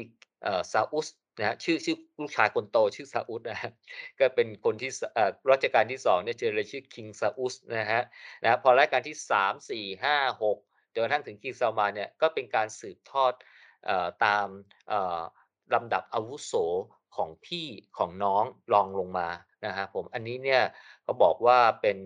[0.42, 1.06] เออซาอุด
[1.38, 3.72] นะครับชื่อชื่อลูกชายคนโตชื่อซาอุดนะครับ
[4.18, 8.02] ก็เป็นคนที่เอ่อรัชกาลที่2เนี่ยเจอเลยชื่อ King ซาอุดนะครับ
[8.42, 13.32] นะพอรัชกาลที่3 4 5 6จนกระทั่งถึง King Salman เนี่ยก็เป็นการสืบทอด
[13.84, 14.46] เอ่อตาม
[14.88, 15.20] เอ่อ
[15.74, 16.54] ลำดับอาวุโส
[17.16, 17.66] ของพี่
[17.98, 19.28] ของน้องรองลงมา
[19.66, 20.62] นะครับผมอันนี้เนี่ย
[21.02, 21.98] เขาบอกว่าเป็น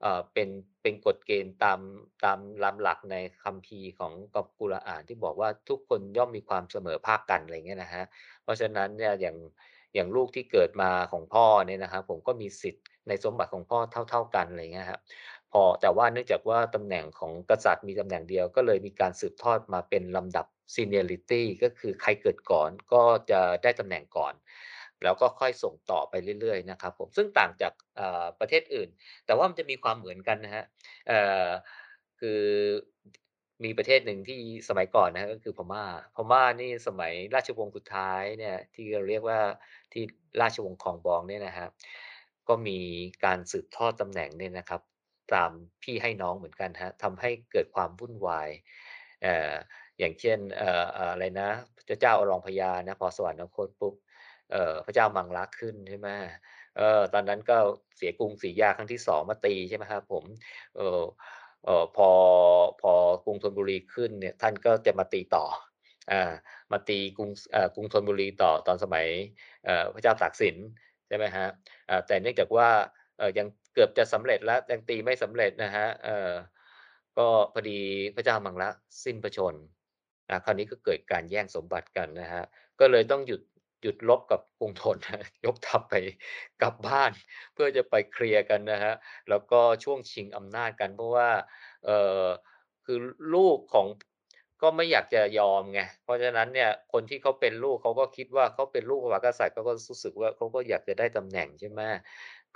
[0.00, 0.48] เอ่อเป็น
[0.82, 1.80] เป็นกฎเกณฑ์ตาม
[2.24, 8.04] ตามลำหลักในคัมภีร์ของกัมกุรอานที่บอกว่าทุกคนย่อมมีความเสมอภาคกันอะไรเงี้ยนะครับ
[8.42, 9.36] เพราะฉะนั้นเนี่ยอย่าง
[9.94, 13.78] อย่างลูกที่เกิดมาของพ่อเนี่ยนะครับผมก็มีสิทธิ์ในสมบัติของพ่อ
[14.10, 15.00] เท่า ๆกันอะไรเงี้ยครับ
[15.54, 24.34] พอแต่ว่าเนื่องจากว่าตำแหน่งของกษัตริย์มีตำแหน่งเดียว ก็เลยมีการสืบทอดมาเป็นลำดับ seniority ก็คือใครเกิดก่อนก็จะได้ตำแหน่งก่อน
[25.02, 27.72] แล้วก็ค่อยส่งต่อไปเรื่อยๆนะครับผมซึ่งต่างจาก
[28.40, 28.88] ประเทศอื่น
[29.26, 30.64] แต่ว่ามันจะมีความเหมือนกันนะครับ
[31.08, 31.48] เอ่อ
[32.20, 32.42] คือ
[33.64, 35.84] มีประเทศหนึ่งที่สมัยก่อนนะก็คือพม่า
[36.14, 39.40] พม่านี่สมัยราชวงศ์สุดท้ายเนี่ยที่เราเรียกว่า
[39.92, 40.02] ที่
[40.40, 41.70] ราชวงศ์คองบองเนี่ยนะครับ
[42.48, 42.78] ก็มี
[43.24, 44.80] การสืบทอดตำแหน่งเนี่ยนะครับ
[45.32, 45.50] ตาม
[45.82, 48.48] พี่ให้น้องเหมือนกันครับทำให้เกิดความวุ่นวาย
[49.98, 50.38] อย่างเช่น
[51.12, 51.50] อะไรนะ
[51.88, 53.94] พระเจ้าอรองพญานะพอสวรรคตปุ๊บ
[54.86, 56.08] พระเจ้ามังลักษณ์ขึ้นใช่ไหม
[56.76, 57.56] เออตอนนั้นก็
[57.96, 60.24] เสียกรุงศรีอยาครั้งที่2มาตีใช่ไหมครับผม
[60.76, 61.02] เออ
[61.64, 62.10] เออพอ
[62.82, 62.92] พอ
[63.24, 65.44] กรุงธนบุรีขึ้นเนี่ยท่านก็จะมาตีต่อ
[66.12, 66.32] อา
[66.72, 69.06] มาตีกรุงเอ่อกรุงธนบุรีต่อตอนสมัย
[69.64, 70.56] เอ่อพระเจ้าตากสิน
[71.08, 71.50] ใช่ไหมครับ
[71.88, 72.68] อ่าแต่เนื่องจากว่า
[73.18, 76.32] เออยัง เกือบจะสำเร็จแล้วยังตีไม่สำเร็จนะครับเออ
[77.18, 77.80] ก็พอดี
[78.16, 79.64] พระเจ้ามังลักษณ์สิ้นพระชนม์
[80.44, 82.44] คราวนี้ก็เกิดการแย่งสมบัติกันนะครับ
[82.80, 83.42] ก็เลยต้องหยุด
[83.82, 85.94] หยุดรบกับกรุงธนนะยกทัพไป
[86.62, 87.10] กลับบ้าน
[87.54, 88.94] เพื่อจะไปเคลียร์กันนะครับ
[89.28, 91.30] แล้วก็ช่วงชิงอำนาจกัน เพราะว่า
[91.84, 91.90] เอ
[92.22, 92.24] อ
[92.84, 92.98] คือ
[93.34, 93.86] ลูกของ
[94.62, 101.80] ก็ไม่อยากจะยอมไง เพราะฉะนั้นเนี่ยคนที่เขาเป็นลูกเขาก็คิดว่าเขาเป็นลูกพระมหากษัตริย์เขาก็รู้สึกว่าเขาก็อยากจะได้ตำแหน่งใช่ไหม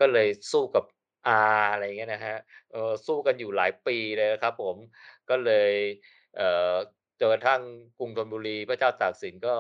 [0.00, 0.84] ก็เลยสู้กับ
[1.28, 1.40] อา
[1.72, 2.36] อะไรอย่างเงี้ยนะครับ
[2.72, 4.76] เออสู้กันอยู่หลายปีเลยนะครับผม
[5.30, 5.72] ก็เลย
[6.36, 6.74] เออ
[7.20, 7.62] จนกระทั่ง
[7.98, 9.54] กรุงธนบุรี พระเจ้าตากสินก็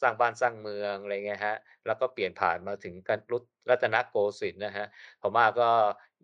[0.00, 3.38] สร้างบ้านสร้างเมืองอะไรเงี้ยครับแล้วก็เปลี่ยนผ่านมาถึงกันรุ
[3.70, 4.86] รัตนโกสินทร์นะครับ
[5.20, 5.68] พม่าก็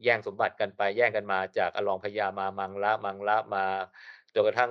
[0.05, 3.65] แย่งสมบัติกันไปแย่งกันมาจากอลองพญามามังละมังละมา
[4.35, 4.71] จนกระทั่ง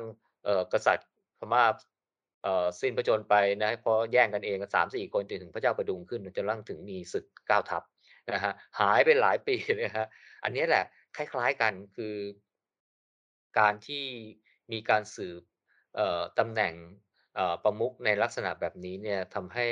[0.74, 1.08] กษัตริย์
[1.40, 1.64] พม่า
[2.82, 7.84] สิ้นพระชนม์ไปนะเพราะแย่งกันเองกัน3-4คนจนถึงพระเจ้าประดุงขึ้นจนกระทั่งถึงมีศึก9ทัพ
[8.32, 10.08] นะครับหายไปหลายปีเลยครับ
[10.44, 12.16] อันนี้แหละคล้ายๆกันคือ
[13.60, 14.06] การที่
[14.72, 15.42] มีการสืบ
[16.40, 16.74] ตำแหน่ง
[17.64, 19.68] ประมุขในลักษณะแบบนี้เนี่ยทำให้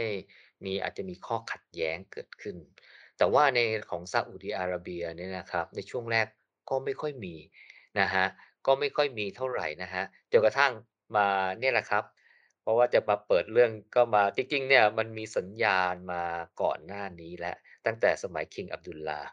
[0.65, 2.57] มีอาจจะมีข้อขัดแย้งเกิดขึ้น
[3.17, 6.27] แต่ว่าในของซาอุดิอาระเบียเนี่ยนะครับ ในช่วงแรก
[6.69, 7.36] ก็ไม่ค่อยมี
[7.99, 8.29] นะครับ
[8.67, 10.73] ก็ไม่ค่อยมีเท่าไหร่นะครับจนกระทั่ง
[11.15, 11.27] มา
[11.60, 12.03] เนี่ยแหละครับ
[12.67, 16.23] ราะว่าจะมาเปิดเรื่องก็มาจริงๆเนี่ยมันมีสัญญาณมา
[16.62, 19.25] ก่อนหน้านี้แล้วตั้งแต่สมัย King Abdullah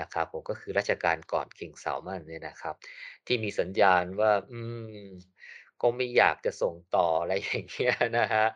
[0.00, 2.74] นะครับผมก็คือรัชกาลก่อน King Salman เนี่ยนะครับ
[3.26, 4.60] ที่มีสัญญาณว่า อื
[5.04, 5.08] ม
[5.82, 8.48] ก็ไม่อยากจะส่งต่ออะไรอย่างเงี้ยนะครับ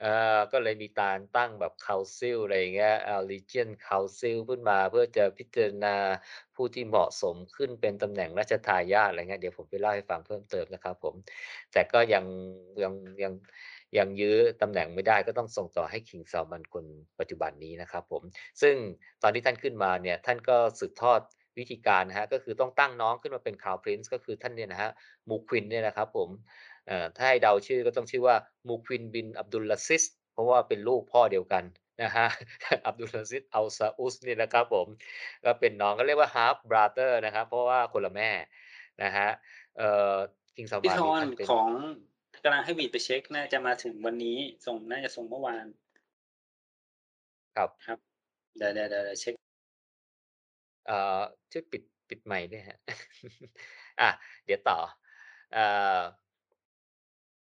[0.00, 5.96] เอ่อก็เลยมีการตั้งแบบ Council อะไรเงี้ยเอ่า Regent Council ขึ้นมาเพื่อจะพิจารณา
[6.54, 11.14] ผู้ที่เหมาะสมขึ้นเป็นตำแหน่งรัชทายาทอะไรเงี้ยเดี๋ยวผมไปเล่าให้ฟังเพิ่มเติมนะครับผม
[11.72, 12.24] แต่ก็ยัง
[12.82, 13.32] ยังยังยัง
[14.20, 16.84] ยื้อตำแหน่งไม่ได้ก็ต้องส่งต่อให้ King Salman คน
[17.18, 18.22] ปัจจุบันนี้นะครับผม
[18.62, 18.74] ซึ่ง
[19.22, 21.20] ตอนที่ท่านขึ้นมาเนี่ยท่านก็สืบทอด
[21.58, 24.90] วิธีการนะครับก็คือต้องตั้งน้องขึ้นมาเป็น Crown Prince ก็คือท่านเนี่ยนะฮะ
[25.30, 26.28] Muqwin เนี่ยนะครับผม
[26.86, 28.36] เอ่อถ้าให้เดาชื่อก็ต้องชื่อว่า
[28.68, 30.02] Muqwin bin Abdul Aziz
[30.32, 31.64] เพราะว่าเป็นลูกพ่อเดียวกัน
[32.02, 32.30] นะครับ
[32.88, 34.86] Abdul Aziz Al Saud เนี่ยนะครับผม
[35.44, 38.30] ก็เป็นน้องก็เรียกว่า half brother นะครับเพราะว่าคนละแม่
[39.02, 39.30] นะครับ
[39.78, 40.14] เอ่อ
[40.56, 41.68] King พี่ Salman ทอนี่ท่านเป็นของ
[42.44, 45.66] กำลังให้บีดไปเช็ค น่าจะมาถึงวันนี้ ส่งน่าจะส่งเมื่อวาน
[47.56, 47.98] ครับครับ
[48.56, 49.34] เดี๋ยวเดี๋ยวเดี๋ยวเดี๋ยวเช็ค
[50.86, 51.20] เอ่อ
[51.52, 52.78] ช่วยปิดปิดไมค์ด้วยครับ
[54.00, 54.10] อา
[54.44, 54.78] เดี๋ยวต่อ
[55.52, 55.64] เอ่
[55.98, 56.00] อ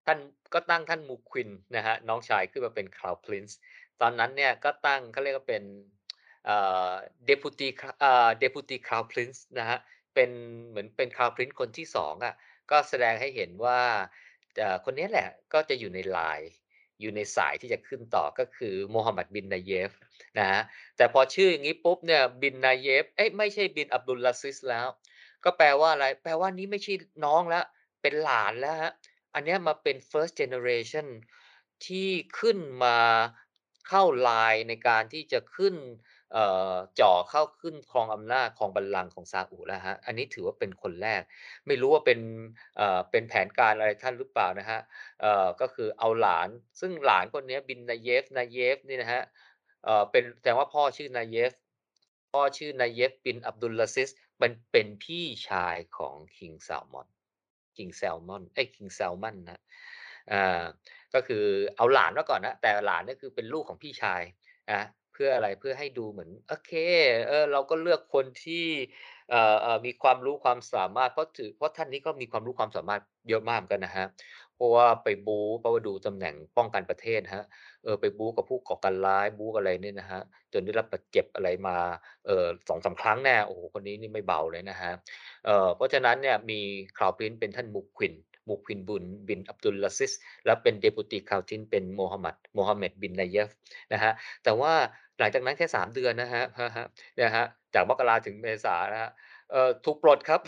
[0.05, 0.19] ท่าน
[0.53, 3.53] ก็ตั้งท่าน Muqwin นะครับน้องชายขึ้นมาเป็น Crown Prince
[4.01, 5.63] ตอนนั้นเนี่ยก็ตั้งเขาเรียกว่าเป็น
[6.45, 6.57] เอ่
[6.89, 6.91] อ
[7.29, 9.79] Deputy คเอ่อ Deputy Crown Prince นะครับ
[10.15, 10.29] เป็น
[10.69, 12.35] เหมือนเป็น Crown Prince คนที่2อะ
[12.71, 14.26] ก็แสดงให้เห็นว่าเอ่อ
[14.85, 16.51] คนนี้แหละก็จะอยู่ในไลน์
[17.01, 19.91] อยู่ในสายที่จะขึ้นต่อก็คือ Mohammed bin Nayef
[20.37, 20.61] นะครับ
[20.97, 24.87] แต่พอชื่ออย่างงี้ปุ๊บเนี่ย bin Nayef เอ๊ยไม่ใช่ bin Abdulaziz แล้ว
[25.43, 26.93] ก็แปลว่าอะไร แปลว่านี่ไม่ใช่
[27.25, 27.65] น้องแล้ว
[28.01, 28.91] เป็นหลานแล้วครับ
[29.33, 31.07] อันเนี้ยมาเป็น First Generation
[31.85, 32.97] ที่ขึ้นมา
[33.87, 35.75] เข้าไลน์ในการที่จะขึ้น
[36.99, 41.21] จ่อเข้าขึ้นครองอำนาจครองบัลลังก์ของซาอุแล้วครับอันนี้ถือว่าเป็นคนแรก
[41.67, 42.19] ไม่รู้ว่าเป็น
[42.77, 44.81] เอ่อเป็นแผนการอะไรท่านหรือเปล่านะครับ
[45.21, 49.23] เอ่อก็คือเอาหลาน ซึ่งหลานคนนี้ย bin Nayef Nayef นี่นะครับ
[49.83, 51.53] เอ่อเป็นแสดงว่าพ่อชื่อ Nayef
[52.33, 54.09] พ่อชื่อ Nayef bin Abdulaziz
[54.41, 57.07] มันเป็นพี่ชายของ King Salman
[57.75, 59.61] King Salmon เอ๊ย King Salman นะ
[60.31, 60.63] อ่า
[61.13, 61.43] ก็คือ
[61.77, 64.21] เอาหลานมาก่อนนะแต่หลานนี่คือเป็นลูกของพี่ชาย
[64.71, 64.81] นะ
[65.17, 66.71] พื่ออะไรเพื่อให้ดูเหมือนโอเค
[67.27, 68.65] เออเราก็เลือกคนที่
[69.29, 69.41] เอ่
[69.73, 74.07] อมีความรู้ความสามารถเพราะถือเพราะท่านนี้ก็มีความรู้ความสามารถเยอะมากกันนะครับ
[74.55, 77.47] เพราะว่าไปบู๊เพราะว่าดูตำแหน่งป้องกันประเทศนะ
[77.83, 81.77] เออไปบู๊กับผู้ก่อการร้ายบู๊อะไรเนี่ยนะครับจนได้รับบาดเจ็บอะไรมา
[82.25, 84.95] เอ่อ2-3ครั้งแน่โอ้โฮคนนี้นี่ไม่เบาเลยนะครับ
[85.45, 86.59] เออเพราะฉะนั้นเนี่ยมี
[86.97, 88.13] Crown Prince เป็นท่าน Mukhin
[88.49, 90.11] Mukhin bin bin Abdulaziz
[90.45, 93.49] แล้วเป็น Deputy Crown Prince เป็น Mohammed Mohammed bin Nayef
[93.93, 94.73] นะครับแต่ว่า
[95.19, 99.11] หลังจากนั้นแค่ 3 เดือนนะครับนะเนี่ยครับจากมกราถึงเมษานะครับ
[99.51, 100.41] เอ่อถูกปลดครับ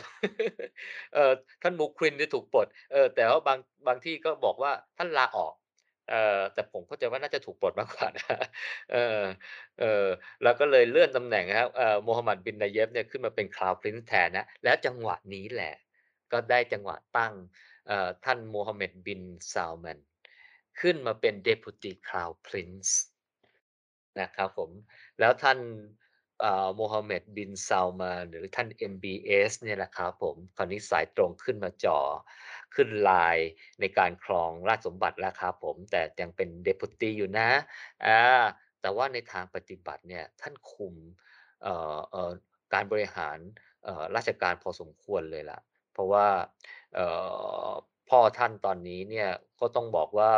[1.13, 5.53] เอ่อท่าน Mukhin เนี่ยถูกปลดเออแต่ว่าบางบางที่ก็บอกว่าท่านลาออก
[6.09, 8.25] เอ่อแต่ผมเข้าใจว่าน่าจะถูกปลดมากกว่านะ
[8.91, 9.21] เออ
[9.79, 10.05] เออ
[10.43, 15.75] แล้วก็เลยเลื่อนตำแหน่งนะครับเอ่อ Mohammed bin Nayef เนี่ยขึ้นมาเป็น Crown Prince แทนนะแล้วจังหวะนี้แหละ
[16.31, 17.33] ก็ได้จังหวะตั้ง
[17.87, 19.99] เอ่อท่าน Mohammed bin Salman
[20.79, 23.18] ขึ้นมาเป็น Deputy Crown Prince น
[24.21, 24.69] นะครับผม
[25.19, 25.59] แล้วท่าน
[26.43, 31.99] อ่า Mohammed bin Salman หรือท่าน MBS เนี่ยแหละครับผมคราวนี้สายตรงขึ้นมาจ่อ
[32.75, 37.49] ขึ้นลน์ในการครองราชสมบัติแล้วครับผม แต่ยังเป็น Deputy อยู่นะ
[38.05, 38.19] อา
[38.81, 40.93] แต่ว่าในทางปฏิบัติเนี่ยท่านคุม
[42.73, 43.37] การบริหาร
[44.15, 45.59] ราชการพอสมควรเลยล่ะ
[45.93, 46.27] เพราะว่า
[48.09, 49.29] พ่อท่านตอนนี้เนี่ย
[49.59, 50.33] ก็ต้องบอกว่า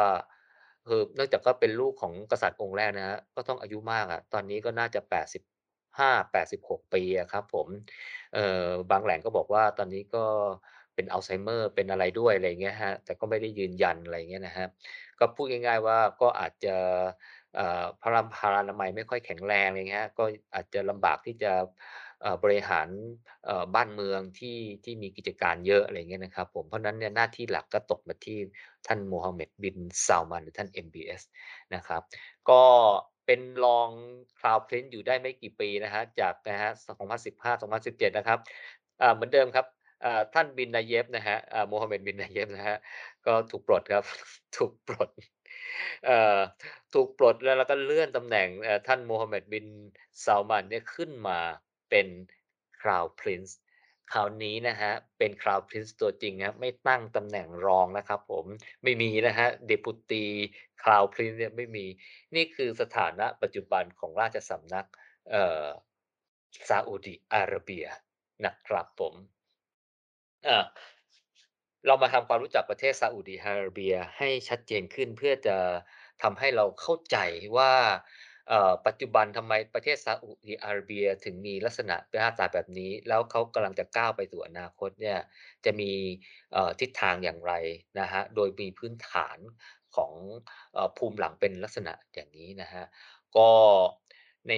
[0.88, 7.67] คือเนื่องจากก็เป็นลูกของกษัตริย์องค์แรกนะครับก็ต้องอายุมากอะตอนนี้ก็น่าจะ85-86ปีอะครับ ผม
[8.34, 10.26] เอ่อบางแหล่งก็บอกว่าตอนนี้ก็
[10.96, 14.70] เป็นอัลไซเมอร์เป็นอะไรด้วยอะไรเงี้ยครับแต่ก็ไม่ได้ยืนยันอะไรเงี้ยนะครับ
[15.20, 16.76] ก็พูดง่ายๆว่าก็อาจจะ
[17.56, 21.52] เอ่อพระรำพลานามัยไม่ค่อยแข็งแรงอะไรอย่างเงี้ยก็อาจจะลำบากที่จะ
[22.44, 22.88] บริหาร
[23.76, 28.38] บ้านเมืองที่ที่มีกิจการเยอะอะไรเงี้ยนะครับผมเพราะนั้นเนี่ยหน้าที่หลักก็ตกมาที่
[28.88, 31.22] ท่าน Mohammed bin Salman หรือท่าน MBS
[31.76, 32.02] นะครับ
[32.50, 32.64] ก็
[33.26, 33.90] เป็นรอง
[34.40, 36.74] Crown Prince อยู่ได้ไม่กี่ปีนะครับจากนะครับ
[38.02, 38.40] 2015-2017 นะครับ
[39.14, 39.66] เหมือนเดิมครับ
[40.06, 42.78] อ่าท่าน bin Nayef นะครับอ่า Mohammed bin Nayef นะครับ
[43.26, 44.04] ก็ถูกปลดครับ
[44.58, 45.10] ถูกปลด
[46.94, 48.48] ถูกปลดแล้วแล้วก็เลื่อนตำแหน่ง
[48.88, 49.66] ท่าน Mohammed bin
[50.24, 51.40] Salman เนี่ยขึ้นมา
[51.91, 52.08] เป็น
[52.82, 53.51] Crown Prince
[54.12, 58.45] คราวนี้นะครับเป็น Crown Prince ตัวจริงครับไม่ตั้งตำแหน่งรองนะครับผม
[58.84, 60.25] ไม่มีนะครับ Deputy
[60.82, 61.86] Crown Prince เนี่ยไม่มี
[62.36, 64.88] นี่คือสถานะปัจจุบันของราชสำนัก
[65.30, 65.65] เอ่อ
[66.69, 67.86] ซาอุดิอาระเบีย
[68.45, 69.13] นะครับผม
[70.47, 70.65] อา
[71.88, 75.58] เรามาทำความรู้จักประเทศซาอุดิอาระเบียให้ชัดเจนขึ้นเพื่อจะ
[76.23, 77.17] ทำให้เราเข้าใจ
[77.58, 77.73] ว่า
[78.86, 85.18] ปัจจุบันทำไมประเทศซาอุดิอาระเบียถึงมีลักษณะหน้าตาแบบนี้ แล้วเขากำลังจะก้าวไปสู่อนาคตเนี่ย
[85.66, 85.92] จะมี
[86.80, 87.54] ทิศทางอย่างไร
[88.00, 89.38] นะครับโดยมีพื้นฐาน
[89.96, 90.12] ของ
[90.76, 92.86] อภูมิหลังเป็นลักษณะอย่างนี้นะครับ
[93.38, 93.50] ก็
[94.48, 94.54] ใน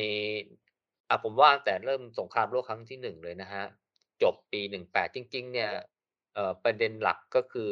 [1.24, 3.68] ผมว่าแต่เริ่มสงครามโลกครั้งที่1เลยนะครับ
[4.24, 5.72] จบปี 18 จริง ๆ เนี่ย
[6.36, 7.72] เอ่อ ประเด็นหลักก็คือ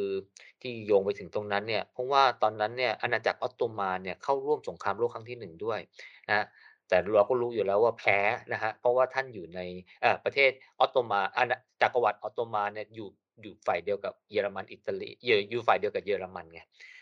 [0.61, 5.79] ที่โยงไปถึงตรงนั้นเนี่ย เพราะว่าตอนนั้นเนี่ยอาณาจักรออตโตมันเนี่ยเข้าร่วมสงครามโลกครั้งที่ 1 ด้วย
[6.27, 6.45] นะครับ
[6.89, 8.19] แต่เราก็รู้อยู่แล้วว่าแพ้
[8.53, 9.59] นะครับ เพราะว่าท่านอยู่ใน
[10.03, 13.09] อ่อประเทศออตโตมัน อาณาจักรวรรดิออตโตมันเนี่ยอยู่
[13.41, 16.59] อยู่ฝ่ายเดียวกับเยอรมัน อิตาลี อยู่ อยู่ฝ่ายเดียวกับเยอรมันไง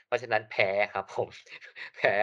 [0.07, 1.29] เพราะฉะนั้นแพ้ครับผม
[1.97, 2.15] แพ้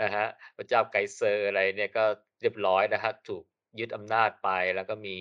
[0.00, 2.04] นะครับ พระเจ้าไกเซอร์อะไรเนี่ยก็
[2.40, 3.44] เรียบร้อยนะครับ ถูก
[3.78, 5.16] ยึดอำนาจไป แล้วก็มี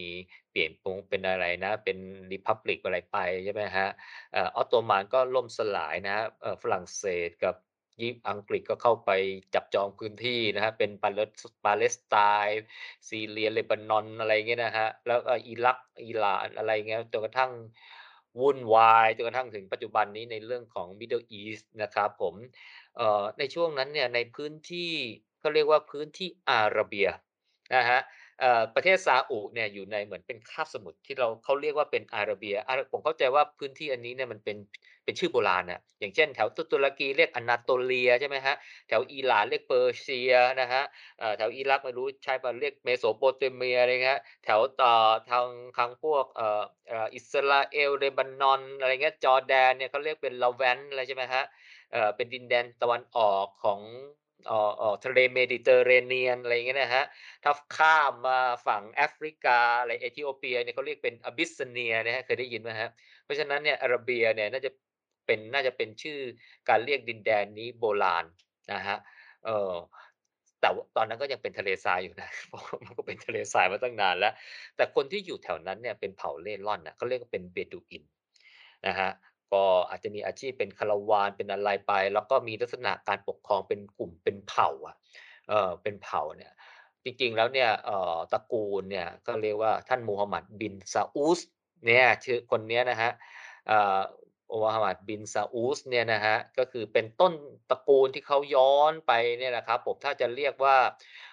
[0.52, 1.98] เปลี่ยนปรุงเป็นอะไรนะ เป็น
[2.32, 3.90] Republic อะไรไปใช่ไหมครับ
[4.34, 7.56] เอ่อตโตมันก็ล่มสลายนะครับเอ่อฝรั่งเศสกับ
[8.02, 9.12] ยิปอังกฤษก็เข้าไป
[9.56, 11.30] จับจองพื้นที่นะครับเป็นปาเลส
[11.66, 12.64] ปาเลสไตน์
[13.08, 17.52] ซีเรียเลบานอนอะไรเงี้ยนะครับแล้วก็อิรักอิหร่านอะไรเงี้ยจนกระทั่ง
[18.42, 22.36] วุ่นวายจนกระทั่งถึงปัจจุบันนี้ในเรื่องของ Middle East นะครับผม
[23.40, 24.92] ในช่วงนั้นเนี่ยในพื้นที่
[25.40, 27.08] เขาเรียกว่าพื้นที่อาระเบีย
[27.76, 28.21] นะครับเอ่อ
[28.76, 34.58] ประเทศซาอุเนี่ยอยู่ในเหมือนเป็นคาบสมุทรที่เราเขาเรียกว่าเป็นอาระเบียอาผมเข้าใจว่าพื้นที่อันนี้เนี่ยมันเป็น
[35.06, 38.56] เป็นชื่อโบราณน่ะอย่างเช่นแถวตุรกีเรียกอนาโตเลียใช่ไหมฮะ
[38.88, 40.84] แถวอิหร่านเรียกเปอร์เซียนะฮะ
[41.38, 44.94] แถวอิรักไม่รู้ใช่ปล่าเรียกเมโสโปเตเมียอะไรเงี้ยแถวต่อ
[45.30, 46.26] ทางทางพวก
[47.16, 51.44] อิสราเอลเลบานอนอะไรเงี้ยจอร์แดนเนี่ยเขาเรียกเป็นเลแวนต์อะไรใช่ไหมฮะ
[52.16, 53.80] เป็นดินแดนตะวันออกของ
[54.50, 57.06] อออ่อทะเลเมดิเตอร์เรเนียนอะไรอย่างเงี้ยนะฮะ
[57.44, 62.90] ถ้าข้ามมาฝั่งแอฟริกาอะไรเอธิโอเปียเนี่ยเขาเรียกเป็นอ b ิสเนียนะฮะเคยได้ยินไหมฮะ
[63.24, 64.72] เพราะฉะนั้นเนี่ยอาระเบียเนี่ยน่าจะ
[65.26, 66.20] เป็นน่าจะเป็นชื่อ
[66.70, 68.26] การเรียกดินแดนนี้โบราณ
[68.74, 68.98] นะฮะ
[69.46, 69.74] เออ
[70.62, 74.34] แต่ตอนนั้นก็ยังเป็นทะเลทรายอยู่นะเพราะมันก็เป็นทะเลทรายมาตั้งนานแล้ว
[74.76, 78.04] แต่คนที่อยู่แถวนั้นเนี่ยเป็นเผ่าเร่ร่อนนะเขาเรียกว่าเป็นเบดูอิน
[78.88, 79.10] นะฮะ
[79.54, 84.96] ก็อาจจะมีอาชีพเป็นคาราวานเป็นอะไรไป แล้วก็มีลักษณะการปกครองเป็นกลุ่มเป็นเผ่าอะ
[85.50, 86.52] เออเป็นเผ่าเนี่ย
[87.04, 91.40] จริงๆแล้วเนี่ยเอ่อตระกูลเนี่ยก็เรียกว่าท่านมูฮัมหมัดบินซาอุส
[91.86, 93.12] เนี่ยชื่อคนเนี้ยนะฮะ
[93.68, 94.00] เอ่อ
[94.52, 97.34] มูฮัมหมัดบินซาอุสเนี่ยนะฮะก็คือเป็นต้น
[97.70, 100.78] ตระกูลที่เขาย้อนไปเนี่ยนะครับผมถ้าจะเรียกว่า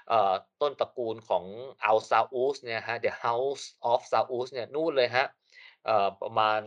[0.08, 1.44] เอ่อต้นตระกูลของ
[1.84, 5.26] อัลซาอุสเนี่ยฮะ The House of Saud เนี่ยนู่นเลยฮะ
[5.84, 6.60] เอ่อประมาณ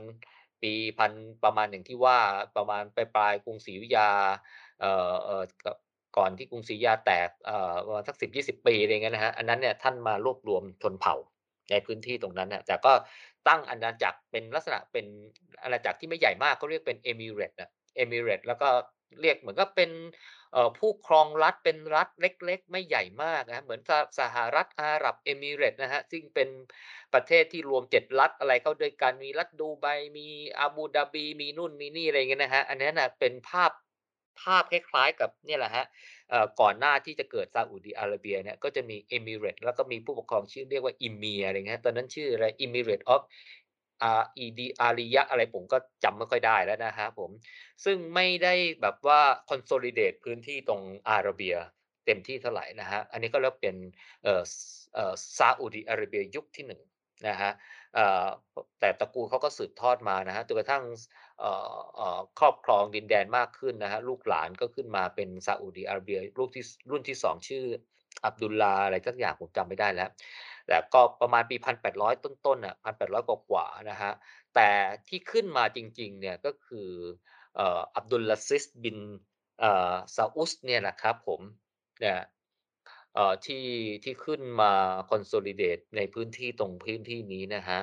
[0.63, 1.11] ปีพัน
[1.43, 2.17] ประมาณหนึ่งที่ว่า
[2.57, 4.09] ประมาณปลายๆกรุงศรีอยุธยา
[4.79, 5.43] เอ่อเอ่อ
[6.17, 11.15] ก่อนที่กรุงศรีอยุธยาแตกเอ่อประมาณสักสิบยี่สิบปีอะไรเงี้ยนะฮะอันนั้นเนี่ยท่านมารวบรวมชนเผ่า
[11.71, 12.93] ในพื้นที่ตรงนั้นน่ะแต่ก็
[13.47, 15.05] ตั้งอาณาจักรเป็นลักษณะเป็น
[15.63, 18.69] อาณาจักรที่ไม่ใหญ่มากเขาเรียกเป็นเอมิเรตนะเอมิเรตแล้วก็
[19.21, 19.91] เรียกเหมือนกับเป็น
[20.79, 23.81] ผู้ครองรัฐเป็นรัฐเล็ก ๆ ไม่ใหญ่มากนะเหมือน
[24.19, 26.49] สหรัฐอาหรับเอมิเรต์นะฮะซึ่งเป็น
[27.13, 29.85] ประเทศที่รวม7รัฐอะไรเข้าด้วยกันมีรัฐดูไบ
[30.17, 30.27] มี
[30.59, 33.71] อาบูดาบี มีนู่นมีนี่อะไรเงี้ยนะฮะอันนั้นนะเป็นภาพ
[34.41, 35.85] ภาพคล้ายๆกับเนี่ยแหละฮะ
[36.61, 43.60] ก่อนหน้าที่จะเกิดซาอุดิอาระเบียเนี่ยก็จะมีเอมิเรตแล้วก็มีผู้ปกครองชื่อเรียกว่าอิเมียอะไรเงี้ยตอนนั้นชื่ออะไร Emirate of อ่า
[44.37, 47.31] อีดีอาริยะอะไรผมก็จำไม่ค่อยได้แล้วนะครับผม
[47.85, 51.55] ซึ่งไม่ได้แบบว่า consolidate พื้นที่ตรงอาระเบีย
[52.05, 53.75] เต็มที่เท่าไหร่นะฮะ อันนี้ก็เรียกเป็น
[54.23, 54.43] เอ่อ
[54.95, 56.81] เอ่อซาอุดิอาระเบียยุคที่หนึ่ง
[57.27, 57.51] นะฮะ
[58.79, 60.83] แต่ตระกูลเขาก็สืบทอดมานะฮะจนกระทั่ง
[62.39, 67.63] ครอบครองดินแดนมากขึ้นนะฮะลูกหลานก็ขึ้นมาเป็นซาอุดิอาระเบียลูกที่รุ่นที่สองชื่อ
[68.25, 70.09] อับดุลลาอะไรสักอย่างผมจำไม่ได้แล้ว
[70.67, 71.55] แต่ก็ประมาณปี
[71.91, 74.11] 1,800 ต้นๆน่ะ1,800 กว่าๆนะฮะ
[74.55, 74.69] แต่
[75.07, 76.89] ที่ขึ้นมาจริงๆเนี่ยก็คือ
[77.59, 78.97] อับดุลลาซิสบิน
[79.63, 81.41] อ่อซาอุสเนี่ยแหละครับผม
[82.01, 82.19] เนี่ย
[83.17, 83.65] อ่อที่
[84.03, 84.73] ที่ขึ้นมา
[85.11, 87.79] consolidate ในพื้นที่ตรงพื้นที่นี้นะฮะ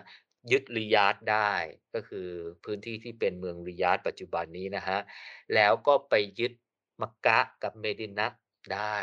[0.50, 1.52] ยึดริยาดได้
[1.94, 2.28] ก็คือ
[2.64, 4.98] พื้นที่ที่เป็นเมืองริยาดปัจจุบันนี้นะฮะ
[5.54, 6.52] แล้วก็ไปยึด
[7.00, 8.26] มักกะกับเมดินะ
[8.74, 8.98] ได้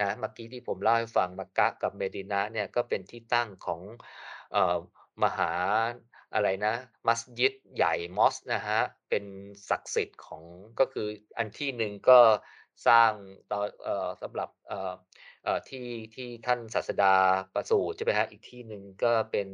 [0.00, 3.80] นะเมื่อกี้ที่ผมเล่าให้ฟังมักกะกับเมดินะเนี่ยก็เป็นที่ตั้งของ
[4.54, 4.76] ออ
[5.22, 5.52] มหา
[6.34, 6.74] อะไรนะ
[7.06, 8.80] มัสยิดใหญ่มอสนะฮะ
[9.10, 9.24] เป็น
[9.68, 10.42] ศักดิ์สิทธิ์ของ
[10.78, 12.18] ก็คืออันที่หนึ่งก็
[12.88, 13.12] สร้าง
[13.52, 14.50] ตอนเอ่อสำหรับ
[15.68, 17.14] ที่ที่ท่านศาสดา
[17.54, 19.48] ประสูติใช่ไหมฮะอีกที่หนึ่งก็เป็น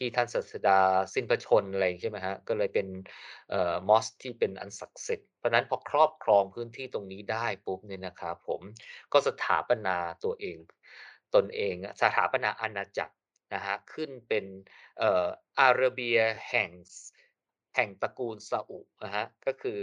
[0.00, 0.78] ที่ท่านศาสดา
[1.14, 2.86] สิ้นพระชนอะไรใช่ไหมฮะก็เลยเป็น
[3.50, 8.60] เอ่อมอสที่เป็นอันศักดิ์สิทธิ์เพราะนั้นพอครอบครองพื้นที่ตรงนี้ได้ปุ๊บเนี่ยนะครับผม
[9.12, 10.56] ก็สถาปนาตัวเอง
[11.34, 13.14] ตนเองสถาปนาอาณาจักร
[13.54, 14.44] นะฮะขึ้นเป็น
[14.98, 15.26] เอ่อ
[15.60, 16.70] อาระเบียแห่ง
[17.74, 19.78] แห่งตระกูลซาอุนะฮะก็คือ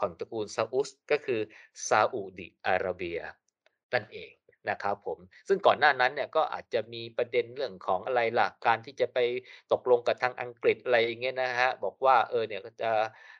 [0.00, 1.40] ของตระกูลซาอุสก็คือ
[1.88, 3.18] ซาอุดิอาระเบีย
[3.94, 4.32] นั่นเอง
[4.68, 5.18] นะครับผม
[5.48, 9.18] ซึ่งก่อนหน้านั้นเนี่ยก็อาจจะมีประเด็นเรื่องของอะไรล่ะการที่จะไป
[9.72, 12.90] ตกลงกับทางอังกฤษอะไรอย่างเงี้ยนะฮะบอกว่าเออเนี่ยก็จะ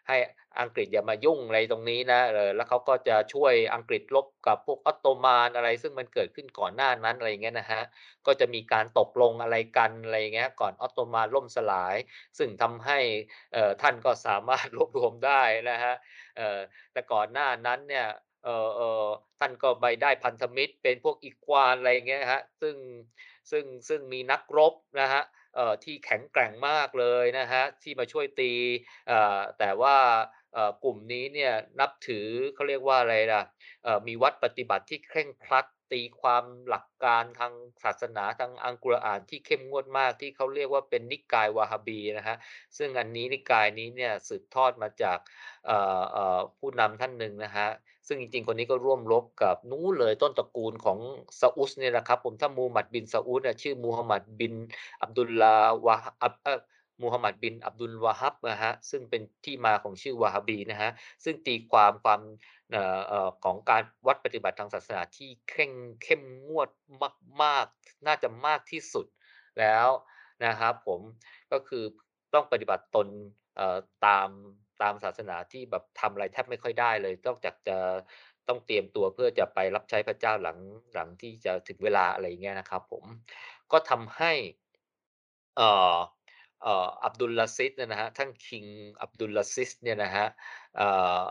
[0.09, 0.17] ให้
[0.61, 7.83] อังกฤษอย่ามายุ่งอะไรตรงนี้นะเออแล้วเขาก็จะช่วยอังกฤษรบกับพวกออตโตมันอะไร ซึ่งมันเกิดขึ้นก่อนหน้านั้นอะไรเงี้ยนะฮะ
[8.27, 11.97] ก็จะมีการตกลงอะไรกันอะไรเงี้ยก่อนออตโตมันล่มสลาย
[12.39, 12.99] ซึ่งทำให้
[13.53, 15.95] เออท่านก็สามารถรวบรวมได้นะฮะ
[16.37, 16.59] เออ
[16.93, 18.07] แต่ก่อนหน้านั้นเนี่ย
[18.45, 19.07] เอ่อเอ่อ
[19.39, 22.77] ท่านก็ไปได้พันธมิตร เป็นพวกอีควานอะไรเงี้ยฮะซึ่ง
[23.51, 25.23] ซึ่งซึ่งมีนักรบนะฮะ
[25.57, 28.53] เอ่อที่แข็งแกร่งมากเลยนะฮะที่มาช่วยตี
[29.09, 29.97] เอ่อแต่ว่า
[30.55, 33.43] เอ่อกลุ่มนี้เนี่ยนับถือเขาเรียกว่าอะไรล่ะ
[33.85, 42.37] เอ่อมีวัดปฏิบัติที่เคร่งครัดตีความหลักการทางศาสนาทางอัลกุรอานที่เข้มงวดมากที่เขาเรียกว่าเป็นนิกายวาฮาบีนะฮะ
[42.79, 45.19] ซึ่งอันนี้นิกายนี้เนี่ยสืบทอดมาจาก
[46.59, 47.69] ผู้นำท่านหนึ่งนะฮะ
[48.13, 50.99] ซึ่งจริงๆ คนนี้ก็ร่วมรบกับนู้นเลยต้นตระกูลของ
[51.41, 54.55] ซาอุสเนี่ยแหละครับ ผมถ้ามูฮัมหมัดบินซาอุดเนี่ยชื่อมูฮัมหมัดบิน
[55.03, 55.55] อับดุลลา
[55.87, 56.35] วะอับ
[57.03, 60.91] มูฮัมหมัดบินอับดุลวาฮับนะฮะซึ่งเป็นที่มาของชื่อวาฮาบีนะฮะ
[61.25, 62.21] ซึ่งตีความความ
[62.75, 62.77] อ
[63.27, 66.69] อของการวัดปฏิบัติทางศาสนาที่เคร่งเข้มงวด
[67.43, 69.07] มากๆ น่าจะมากที่สุด
[69.59, 69.89] แล้ว
[70.45, 71.01] นะครับผม
[71.53, 71.85] ก็คือ
[72.35, 73.09] ต้องปฏิบัติตน
[74.07, 74.29] ตาม
[74.83, 77.77] ตามศาสนาที่แบบทำอะไรแทบไม่ค่อยได้เลยนอกจากจะ
[78.49, 80.59] ต้องเตรียมตัวเพื่อจะไปรับใช้พระเจ้าหลัง
[80.95, 83.05] หลังที่จะถึงเวลาอะไรเงี้ยนะครับผม
[83.73, 84.33] ก็ทำให้
[85.57, 85.97] เอ่อ
[86.63, 88.65] เอ่ออับดุลลาซิดเนี่ยนะฮะท่านคิง
[89.03, 90.27] อับดุลลาซิสเนี่ยนะฮะ
[90.77, 90.89] เอ่
[91.21, 91.23] อ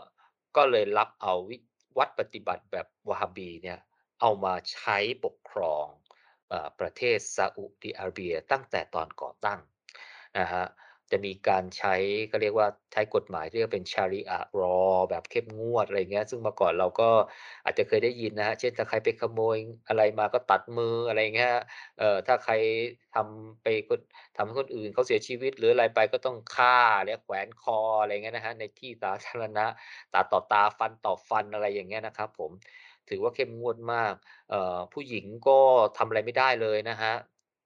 [0.56, 1.52] ก็เลยรับเอาว,
[1.98, 3.78] วัดปฏิบัติแบบวะฮบีเนี่ย
[4.20, 5.86] เอามาใช้ปกครอง
[6.52, 9.60] อประเทศซาอุดิอาระเบียตั้งแต่ตอนก่อตั้ง
[10.38, 10.64] นะฮะ
[11.12, 11.94] จะมีการใช้
[12.30, 17.10] ก็เรียกว่าใช้กฎหมายที่เรียกเป็นชาริอะรอ แบบเข้มงวดอะไรเงี้ย ซึ่งมื่อก่อนเราก็
[17.64, 19.56] อาจจะเคยได้ยินนะฮะเช่นถ้าใครไปขโมย
[19.88, 21.52] อะไรมาก็ตัดมืออะไรเงี้ย
[21.98, 22.54] เอ่อถ้าใคร
[23.14, 23.66] ทำไป
[24.36, 29.66] ทำให้คนอื่นเขาเสียชีวิต หรืออะไรไปก็ต้องฆ่าและแขวนคออะไรเงี้ยนะฮะในที่สาธารณะ
[30.14, 32.50] ตาต่อตาฟันต่อฟันอะไรอย่างเงี้ยนะครับ ผม
[33.08, 34.14] ถือว่าเข้มงวดมาก
[34.50, 35.58] เอ่อผู้หญิงก็
[35.96, 37.14] ทำอะไรไม่ได้เลยนะฮะ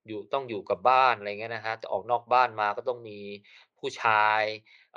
[0.09, 3.19] อยู่ต้องอยู่กับบ้านอะไรเงี้ยนะฮะจะออกนอกบ้านมาก็ต้องมี
[3.79, 4.43] ผู้ชาย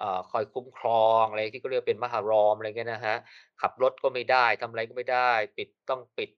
[0.01, 3.15] อคอยคุ้มครองอะไรที่เขาเรียกเป็นมหารอมอะไรเงี้ยนะฮะ
[3.61, 6.29] ขับรถก็ไม่ได้ทำอะไรก็ไม่ได้ ปิดต้องปิด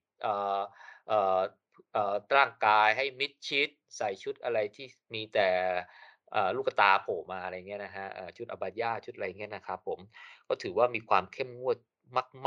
[2.35, 5.49] ร่างกายให้มิดชิด ใส่ชุดอะไรที่มีแต่
[6.55, 8.05] ลูกตาโผล่มาอะไรเงี้ยนะฮะ
[8.37, 9.99] ชุดอบายาชุดอะไรเงี้ยนะครับผม
[10.47, 11.77] ก็ถือว่ามีความเข้มงวด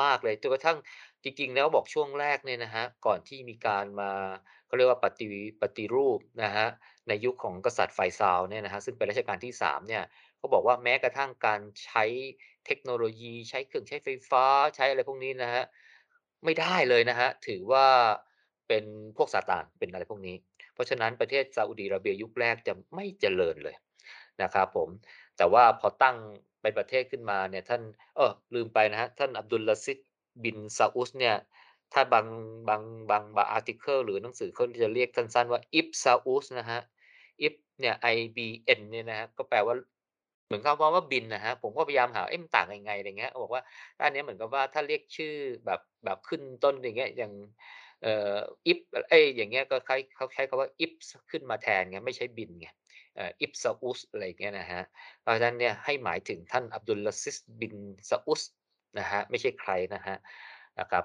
[0.01, 0.79] มาก ๆ เลยจนกระทั่ง
[1.25, 4.11] จริง ๆ แล้วบอกช่วงแรกเนี่ยนะฮะก่อนที่มีการมา
[4.67, 5.27] เขาเรียกว่าปฏิ
[5.63, 6.67] ปฏิรูปนะฮะ
[7.09, 10.03] ในยุคของกษัตริย์ไฟซาลเนี่ยนะฮะซึ่งเป็นรัชกาลที่3เนี่ย
[10.39, 12.05] เขาบอกว่าแม้กระทั่งการใช้
[12.67, 14.45] เทคโนโลยีใช้เครื่องใช้ไฟฟ้า
[14.77, 15.65] ใช้อะไรพวกนี้นะฮะ
[16.45, 17.87] ไม่ได้เลยนะฮะถือว่า
[18.69, 18.85] เป็น
[19.17, 20.37] พวกซาตานเป็นอะไรพวกนี้
[20.75, 23.77] เพราะฉะนั้นประเทศซาอุดิอาระเบียยุคแรกจะไม่เจริญเลย
[24.43, 24.89] นะครับผม
[25.37, 26.17] แต่ว่าพอตั้ง
[26.63, 27.83] เป็นประเทศขึ้นมาเนี่ยท่าน
[28.17, 29.99] เออลืมไปนะฮะท่านอับดุลลาซิด
[30.45, 31.37] บินซาอุสเนี่ย
[31.93, 32.27] ถ้าบาง
[32.69, 36.81] บางบางบางอาร์ติเคิลหรือหนังสือเขาจะเรียกสั้นๆว่าอิบซาอุสนะฮะ
[37.43, 38.39] อิบเนี่ย I B
[38.79, 39.75] N เนี่ยนะฮะก็แปลว่า
[40.47, 43.63] เหมือนคำว่าบินนะฮะผมก็พยายามหาเอ๊ะมันต่างยังไงอะไรเงี้ยบอกว่า
[43.99, 45.35] อันนี้เหมือนกับว่าถ้าเรียกชื่อ
[45.67, 47.33] แบบแบบขึ้นต้นอย่างเงี้ยอย่าง
[48.03, 48.79] เอ่ออิบ
[49.11, 50.93] เอ้ยอย่างเงี้ยก็คล้เขาใช้คำว่าอิบ
[51.31, 52.69] ขึ้นมาแทนไงไม่ใช่บินไง
[53.41, 54.83] อิบซาอุสอะไรอย่างเงี้ยนะฮะ
[55.21, 57.75] เพราะฉะนั้นเนี่ยให้หมายถึงท่านอับดุลลาซิสบิน
[58.11, 58.43] ซาอุส
[58.99, 60.17] นะฮะไม่ใช่ใครนะฮะ
[60.81, 61.05] นะครับ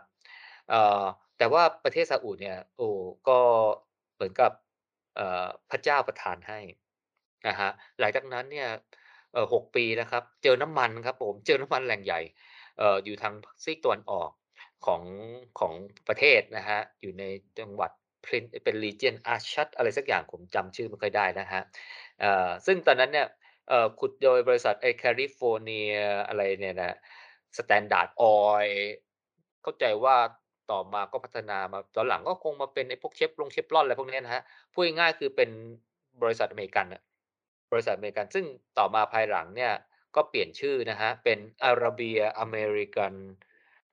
[1.37, 2.89] แต่ว่าประเทศซาอุดเนี่ยโอ้
[3.27, 3.39] ก็
[4.15, 4.51] เหมือนกับ
[5.69, 6.59] พระเจ้าประทานให้
[7.47, 8.69] นะฮะหลังจากนั้นเนี่ย
[9.53, 12.21] หกปีนะครับ เจอน้ำมันครับผมเจอน้ำมันแหล่งใหญ่
[12.81, 14.29] อยู่ทางซีกตะวันออก
[14.85, 15.03] ของ
[15.59, 15.73] ของ
[16.07, 17.23] ประเทศนะฮะอยู่ใน
[17.59, 17.91] จังหวัด
[18.25, 21.61] พรินเป็น region อาชัดอะไรสักอย่างผมจำชื่อไม่ค่อยได้นะฮะ
[22.65, 23.27] ซึ่งตอนนั้นเนี่ย
[23.99, 25.93] ขุดโดยบริษัทไอแคลิฟอร์เนีย
[26.27, 26.97] อะไรเนี่ยนะ
[27.57, 28.67] สแตนดาร์ดออยล์
[29.61, 30.17] เข้าใจว่า
[30.71, 35.49] ต่อมาก็พัฒนามาตอนหลังก็คงมาเป็นไอ้พวกเชฟรอนเชฟรอนอะไรพวกนี้นะฮะพูดง่ายๆคือเป็น
[36.21, 37.01] บริษัทอเมริกันน่ะ
[37.71, 38.45] บริษัทอเมริกัน ซึ่ง
[38.77, 39.73] ต่อมาภายหลังเนี่ย
[40.15, 43.13] ก็เปลี่ยนชื่อนะฮะเป็นอาราเบียอเมริกัน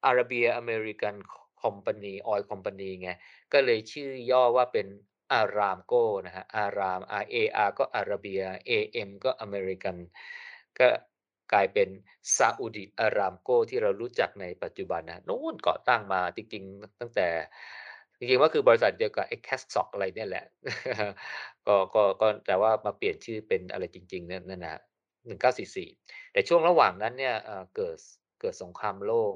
[0.05, 3.11] อาราเบียอเมริกัน company oil company ไง
[3.53, 4.87] ก็เลยชื่อย่อว่าเป็น
[5.33, 5.95] อารามโก
[6.27, 8.71] นะฮะ อาราม R A R ก็อาราเบีย A
[9.09, 9.97] M ก็อเมริกัน
[10.79, 10.89] ก็
[11.53, 11.89] กลายเป็น
[12.37, 17.29] ซาอุดิอารามโกที่เรารู้จักในปัจจุบันนะนู่นก่อตั้งมาจริงๆ ตั้งแต่
[18.19, 20.45] จริงๆก็คือบริษัทเดียวกับไอ้แคสซ็อกอะไรเนี่ยแหละ
[21.67, 24.81] ก็ก็ก็แต่ว่ามาเปลี่ยนชื่อเป็นอะไรจริงๆนั่นนะ
[25.27, 25.89] หนึ่งเก้าสี่สี่
[26.33, 27.35] แต่ช่วงระหว่างนั้นเนี่ย
[27.77, 27.99] เกิด
[28.41, 29.35] เกิดสงครามโลก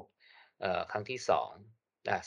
[0.91, 1.51] ครั้งที่สอง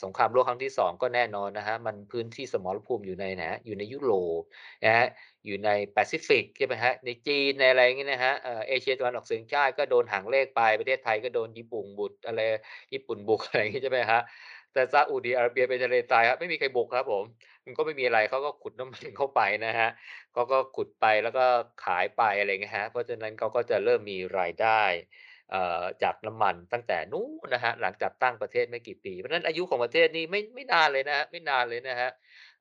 [0.03, 4.41] สงครามโลกครั้งที่สองก็แน่นอนนะฮะมันพื้นที่สมรภูมิอยู่ในไหนะอยู่ในยุโรป
[4.85, 5.05] นะฮะ
[5.45, 8.33] อยู่ในแปซิฟิกใช่ไหมฮะในจีนในอะไรอย่างเงี้ยนะฮะ
[8.67, 12.39] เอเชียตะวันออกเฉียงใต้ก็โดนหางเลขไปประเทศไทยก็โดนญี่ปุ่นบุกอะไร
[12.93, 14.21] ญี่ปุ่นบุกอะไรอย่างงี้ยใช่ไหมฮะ
[14.73, 17.23] แต่ซาอุดิอาระเบียเป็นทะเลทรายครับไม่มีใครบุกครับผม
[17.65, 19.89] มันก็ไม่มีอะไรเขาก็ขุดน้ำมันเข้าไปนะฮะ
[20.33, 21.45] เขาก็ขุดไปแล้วก็
[21.85, 24.83] ขายไปอะไรเงี้ยฮะเพราะฉะนั้นเขาก็จะเริ่มมีรายได้
[26.03, 32.09] จากน้ำมันตั้งแต่นู้นนะฮะหลังจากตั้งประเทศไม่กี่ปีเพราะฉะนั้นอายุของประเทศนี้ไม่ไม่นานเลยนะฮะไม่นานเลยนะฮะ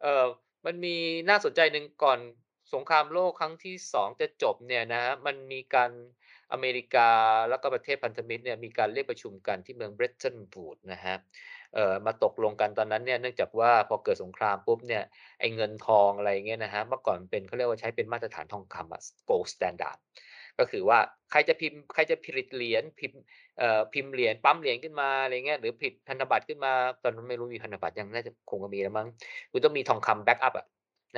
[0.03, 0.25] เออ
[0.67, 0.97] มันมี
[1.29, 2.19] น่าสนใจหนึ่งก่อน
[2.75, 5.91] สงครามโลกครั้งที่สองจะจบเนี่ยนะฮะมันมีการ
[6.53, 7.11] อเมริกา
[7.49, 11.17] แล้วก็ประเทศพันธมิตรเนี่ยมีการเรียกประชุมกันที่เมืองเบรตันบูดนะฮะ
[11.75, 15.05] เอ่อมาตกลงกันตอนนั้นเนี่ยเนื่องจากว่าพอเกิดสงครามปุ๊บเนี่ย
[15.41, 19.99] ไอ้เงินทองอะไรเงี้ยนะฮะเมื่อก่อนเป็นเขาเรียกว่าใช้เป็นมาตรฐานทองคำอะ gold standard
[20.59, 20.99] ก็คือว่า
[21.31, 23.19] ใครจะพิมพ์ใครจะผลิตเหรียญพิมพ์
[23.59, 26.73] เอ่อพิมพ์เหรียญปั๊มเหรียญขึ้นมาอะไรเงี้ยหรือผลิตพันธบัตรขึ้นมา
[27.03, 29.09] ตอนนั้นไม่รู้มีพันธบัตรยังน่าจะคงจะมีแล้วมั้ง
[29.51, 30.67] คุณต้องมีทองคำแบ็กอัพอะ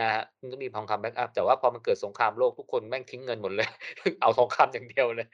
[0.01, 3.69] นะครับมันก็มีทองคำแบ็กอัปแต่ว่าพอมันเกิดสงครามโลกทุกคนแม่งทิ้งเงินหมดเลย
[4.21, 5.27] เอาทองคำอย่างเดียวเลย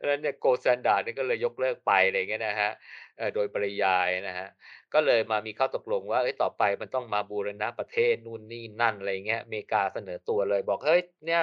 [0.00, 2.72] ดังนั้นเนี่ย Gold Standard เนี่ยก็เลยยกเลิกไปอะไรเงี้ยนะครับ
[3.18, 4.48] เอ่อโดยปริยายนะครับ
[4.94, 11.42] ก็เลยมามีข้อตกลงว่าเฮ้ยต่อไปมันต้องมาบูรณะประเทศนู่นนี่นั่นอะไรเงี้ยอเมริกาเสนอตัวเลยบอกเฮ้ยเนี่ย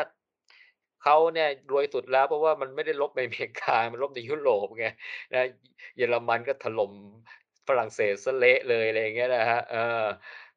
[1.00, 4.86] เขาเนี่ยรวยสุดแล้วเพราะว่ามันไม่ได้ลบในอเมริกา มันลบในยุโรปไง
[5.34, 5.40] นะ
[5.98, 6.94] เยอรมันก็ถล่ม
[7.70, 10.06] ฝรั่งเศสเสียเละเลยอะไรอย่างเงี้ยนะครับเออ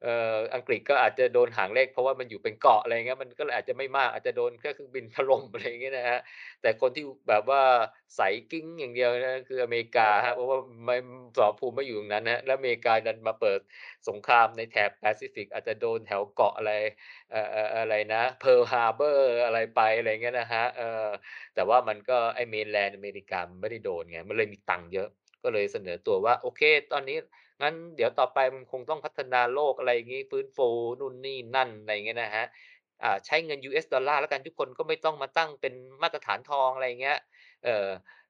[0.03, 6.19] เอ่ออังกฤษก็อาจจะโดนหางเลขเพราะว่ามันอยู่เป็นเกาะอะไรเงี้ยมันก็อาจจะไม่มากอาจจะโดนแค่เครื่องบินถล่มอะไรเงี้ยนะครับ
[6.61, 7.61] แต่คนที่แบบว่า
[8.15, 10.97] ใสกิ๊งอย่างเดียวนะคืออเมริกาครับเพราะว่าไม่
[11.35, 13.59] สมรภูมิไม่อยู่ตรงนั้นนะแล้วอเมริกาดันมาเปิด
[14.09, 16.71] สงครามในแถบแปซิฟิก อาจจะโดนแถวเกาะอะไร
[17.31, 21.07] เอ่ออะไรนะ Pearl Harbor อร์อะไรไปอะไรเงี้ยนะครับเออ
[21.55, 25.09] แต่ว่ามันก็ไอ้ mainland อเมริกาไม่ได้โดนไงมันเลยมีตังค์เยอะ
[25.43, 27.17] ก็เลยเสนอตัวว่าโอเค ตอนนี้
[27.61, 30.67] งั้นเดี๋ยวต่อไปมันคงต้องพัฒนาโลกอะไรอย่างงี้ฟื้นฟู
[30.99, 32.45] นู่นนี่นั่นอะไรอย่างเงี้ยนะครับ
[33.03, 37.17] อ่าใช้เงิน US ดอลลาร์แล้วกันทุกคนก็ไม่ต้องมาตั้งเป็นมาตรฐานทองอะไรอย่างเงี้ย
[37.63, 37.87] เอ่อ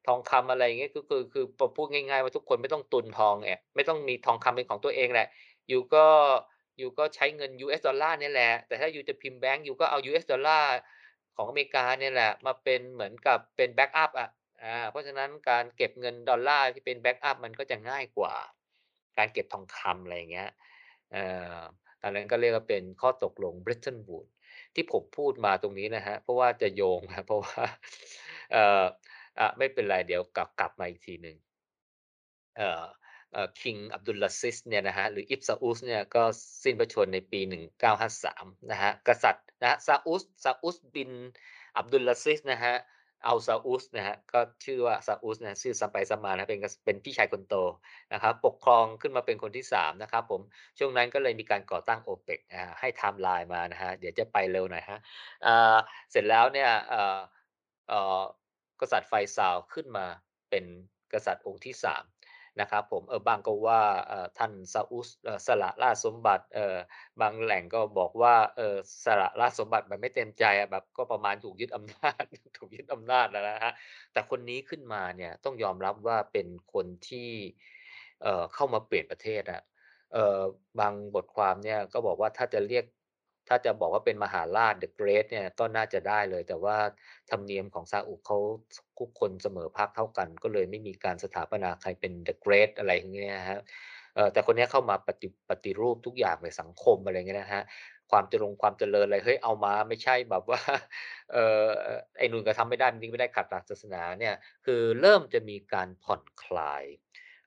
[0.07, 5.27] ทองคำอะไรอย่างเงี้ยก็คือคือพอพูดง่ายๆว่าทุกคนไม่ต้องตุนทองเนี่ยไม่ต้องมีทองคำเป็นของตัวเองแหละ
[5.71, 6.05] you ก็
[6.81, 10.71] you ก็ใช้เงิน US ดอลลาร์นี่แหละ แต่ถ้า you จะพิมพ์แบงก์ you ก็เอา US ดอลลาร์
[11.35, 14.29] ของอเมริกาเนี่ยแหละมาเป็นเหมือนกับเป็นแบ็กอัปอะ
[14.63, 18.33] อาเพราะฉะนั้นการเก็บเงินดอลลาร์ที่เป็นแบ็กอัปมันก็จะง่ายกว่า
[19.17, 20.49] การเก็บทองคำอะไรเงี้ย
[21.11, 21.23] เอ่
[21.57, 21.59] อ
[22.03, 24.31] อันนั้นก็เรียกว่าเป็นข้อตกลง Bretton Woods
[24.75, 27.63] ที่ผมพูดมาตรงนี้นะครับเพราะว่าจะโยงครับเพราะว่า
[28.51, 28.83] เอ่อ
[29.39, 31.37] อะไม่เป็นไรเดี๋ยวกลับกลับมาอีกทีหนึ่ง
[32.57, 32.83] เอ่อ
[33.33, 36.23] เอ่อ King Abdulaziz เนี่ยนะครับหรือ Ibn Saud เนี่ยก็
[36.63, 37.39] สิ้นพระชนม์ในปี
[37.91, 41.11] 1953 นะครับกษัตริย์นะครับซาอุดซาอุดบิน
[41.77, 42.73] อับดุลอาซิซนะครั
[43.23, 47.55] บ อัลซาอุดนะฮะก็ชื่อว่าซาอุดนะชื่อซ้ำไปซ้ำมานะเป็นเป็นพี่ชายคนโต
[48.13, 50.41] นะครับปกครองขึ้นมาเป็นคนที่3นะครับผม
[50.77, 52.39] ช่วงนั้นก็เลยมีการก่อตั้งโอเปก
[52.79, 54.99] ให้ไทม์ไลน์มานะฮะเดี๋ยวจะไปเร็วหน่อยฮะ
[56.11, 56.69] เสร็จแล้วเนี่ย
[58.81, 60.05] กษัตริย์ไฟซาลขึ้นมา
[60.49, 60.65] เป็น
[61.13, 62.12] กษัตริย์องค์ที่3
[62.61, 63.81] นะครับผมเออบางก็ว่า
[64.37, 66.75] ท่านซาอุดเอ่อสละราชสมบัติเออ
[67.21, 68.75] บางแหล่งก็บอกว่าเออ
[69.05, 72.23] สละราชสมบัติแบบไม่เต็มใจอะแบบก็ประมาณถูกยึดอำนาจ
[72.57, 73.73] ถูกยึดอำนาจอะนะครับ
[74.13, 77.29] แต่คนนี้ขึ้นมาเนี่ยต้องยอมรับว่าเป็นคนที่
[78.21, 79.61] เออเข้ามาเปลี่ยนประเทศอะ
[80.13, 80.39] เออ
[80.79, 82.85] บางบทความเนี่ยก็บอกว่าถ้าจะเรียก
[83.47, 86.77] ถ้าจะบอกว่าเป็นมหาราช The Great เนี่ยก็น่าจะได้เลย แต่ว่า
[87.31, 88.37] ธรรมเนียมของซาอุเขา
[88.99, 93.59] ทุกคนเสมอภาคเท่ากัน ก็เลยไม่มีการสถาปนาใครเป็น The Great อะไรอย่างเงี้ยนะครับ
[94.33, 97.63] แต่คนนี้เข้ามาปฏิปฏิรูปทุกอย่างในสังคมอะไรเงี้ยนะครับ
[98.11, 100.61] ความเจริญความเจริญอะไรเฮ้ยเอามาไม่ใช่แบบว่า
[101.33, 101.65] เออ
[102.17, 104.35] ไอ้นู่นก็ทำไม่ได้นี่ไม่ได้ขัดหลักศาสนาเนี่ย
[104.65, 106.83] คือเริ่มจะมีการผ่อนคลาย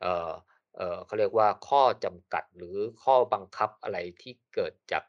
[0.02, 0.30] เออ
[0.76, 5.04] เออเขาเรียกว่าข้อจำกัดหรือข้อบังคับอะไรที่เกิดจาก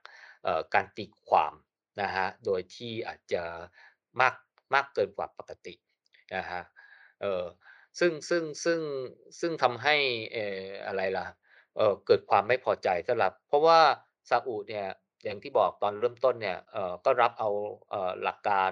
[0.74, 1.54] การตีความ
[2.02, 3.44] นะครับโดยที่อาจจะ
[4.22, 4.36] มาก
[4.74, 5.74] มากเกินกว่าปกติ
[6.36, 6.64] นะครับ
[7.22, 7.44] เออ
[8.00, 8.80] ซึ่งซึ่งซึ่ง
[9.40, 9.96] ซึ่งทำให้
[10.34, 11.26] เอออะไรล่ะ
[11.78, 13.80] เออเกิดความไม่พอใจสำหรับ เพราะว่า
[14.30, 14.88] ซาอุดเนี่ย
[15.24, 17.50] อย่างที่บอกตอนเริ่มต้นเนี่ยเออก็รับเอา
[17.90, 18.72] เออหลักการ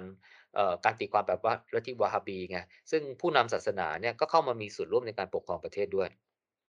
[0.56, 2.60] เอ่อการตีความแบบว่าลัทธิวะฮาบีไง
[2.92, 6.10] ซึ่งผู้นำศาสนาเนี่ยก็เข้ามามีส่วนร่วมในการปกครองประเทศด้วย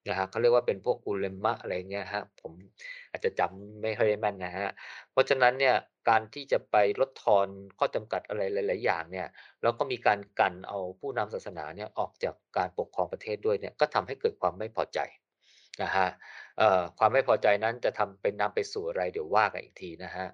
[0.09, 2.53] นะฮะเขาเรียกว่าเป็นพวกอุเลมะอะไรเงี้ยฮะผม
[3.11, 4.67] อาจจะจำไม่ค่อยได้แม่นนะฮะ
[5.11, 5.75] เพราะฉะนั้นเนี่ย
[6.09, 7.47] การที่จะไปลดทอน
[7.79, 9.27] ข้อจำกัดอะไรหลาย ๆ อย่างเนี่ย
[9.61, 14.99] แล้วก็มีการกันเอาผู้นำศาสนาเนี่ยออกจากการปกครองประเทศด้วยเนี่ยก็ทำให้เกิดความไม่พอใจ
[15.83, 16.07] นะฮะ
[16.99, 20.27] ความไม่พอใจนั้นจะทำเป็นนำไปสู่อะไรเดี๋ยวว่ากันอีกทีนะฮะ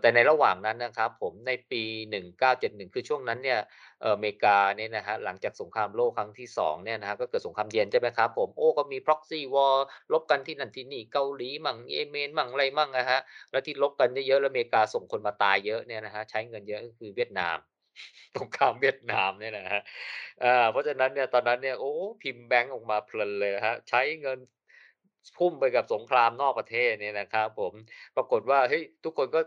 [0.00, 3.60] แต่ในระหว่างนั้นนะครับผมในปี 1971 คือช่วงนั้นเนี่ย
[4.04, 9.76] อเมริกาเนี่ยนะฮะหลังจากสงครามโลกครั้งที่2เนี่ยนะฮะก็เกิดสงครามเย็นใช่ไหมครับผมโอ้ก็มี proxy war
[10.12, 17.56] รบกันที่นั่นที่นี่เกาหลีมั่งเยเมนมั่งอะไรมั่งอะฮะแล้วที่รบกันเยอะๆแล้วอเมริกาส่งคนมาตายเยอะเนี่ยนะฮะใช้เงินเยอะก็คือเวียดนาม
[18.36, 19.80] สงครามเวียดนามเนี่ยนะฮะ
[20.70, 21.92] เพราะฉะนั้นเนี่ยตอนนั้นเนี่ยโอ้
[22.22, 24.38] พิมพ์แบงก์ออกมาเพลินเลยฮะใช้เงิน
[25.36, 27.74] พุ่มไปกับสงครามนอกประเทศเนี่ยนะครับผม
[28.16, 29.40] ปรากฏว่าเฮ้ยทุกคนก็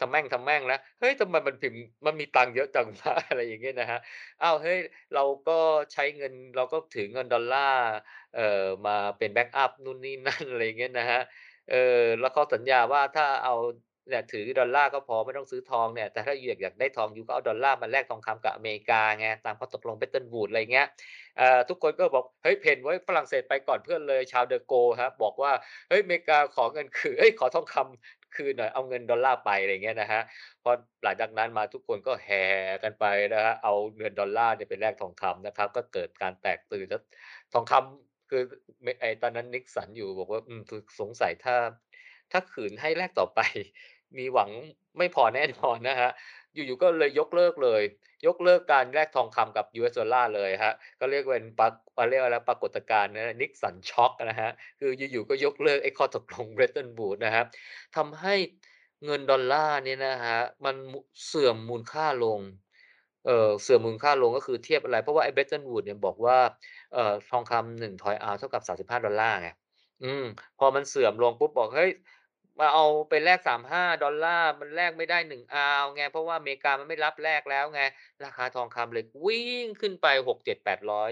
[0.00, 3.98] ทำแม่งทำแม่งแล้วเฮ้ยทำไมมันพิมพ์มันมีตังค์เยอะจังวะอะไรอย่างเงี้ยนะฮะ
[4.42, 4.78] อ้าวเฮ้ย
[5.14, 5.52] เราก็
[5.92, 7.80] ใช้เงินเราก็ถือเงินดอลลาร์
[8.32, 8.42] เอ่อ
[8.86, 11.20] มาเป็น backup นู่นนี่นั่นอะไรอย่างเงี้ยนะฮะ
[11.68, 11.76] เออ
[12.20, 13.52] แล้วเขาสัญญาว่าถ้าเอา
[14.08, 20.86] เนี่ยถือดอลลาร์ก็พอไม่ต้องซื้อทองเนี่ยแต่ถ้า you อยากอยากได้ทอง you ก็เอาดอลลาร์มาแลกทองคำกับอเมริกาไงตามข้อตกลง Bretton Woods อะไรเงี้ย
[21.68, 25.52] ทุกคนก็บอกเฮ้ยเพนไว้ฝรั่งเศสไปก่อนเพื่อนเลยชาร์ลเดอโกลครับบอกว่า
[25.88, 30.22] เฮ้ยอเมริกาขอเงินคืนเฮ้ยขอทองคำคืนหน่อยเอาเงินดอลลาร์ไปอะไรเงี้ยนะฮะ
[30.62, 30.70] พอ
[31.04, 32.44] หลังจากนั้นมาทุกคนก็แห่
[32.82, 33.04] กันไป
[33.34, 37.02] นะฮะเอาเงินดอลลาร์เนี่ยไปแลกทองคำนะครับ ก็เกิดการแตกตื่นแล้ว
[37.54, 38.42] ทองคำคือ
[39.00, 40.62] ไอตอนนั้นนิกสันอยู่บอกว่าอืม
[41.00, 41.56] สงสัยถ้า
[42.32, 43.40] ถ้าขืนให้แลกต่อไป
[44.18, 44.50] มีหวัง
[44.98, 46.12] ไม่พอแน่นอนนะครับ
[46.54, 47.82] อยู่ๆก็เลยยกเลิกเลย
[48.26, 57.46] ยกเลิกการแลกทองคำกับ US ดอลลาร์เลยครับก็เรียกเป็นปรักเขาเรียกว่าอะไรปรากฏการณ์นะ Nixon Shock นะครับคืออยู่ๆก็ยกเลิกไอ้ข้อตกลง Bretton Woods นะครับ
[57.96, 58.34] ทำให้
[59.04, 60.76] เงินดอลลาร์เนี่ยนะครับมัน
[61.26, 62.40] เสื่อมมูลค่าลง
[63.26, 66.38] เอ่อเสื่อมมูลค่าลงก็คือเทียบอะไร เพราะว่าไอ้ Bretton Woods เนี่ยบอกว่า
[66.94, 69.50] เอ่อทองคำ1 troy ounce เท่ากับ35ดอลลาร์ไง
[70.04, 70.24] อืม
[70.58, 71.90] พอมันเสื่อมลงปุ๊บบอกเฮ้ย
[72.58, 77.82] มาเอาไปแลก35ดอลลาร์มันแลกไม่ได้1อาวไงเพราะว่าอเมริกามันไม่รับแลกแล้วไง
[78.24, 81.10] ราคาทองคำเลยวิ่งขึ้นไป600-700-800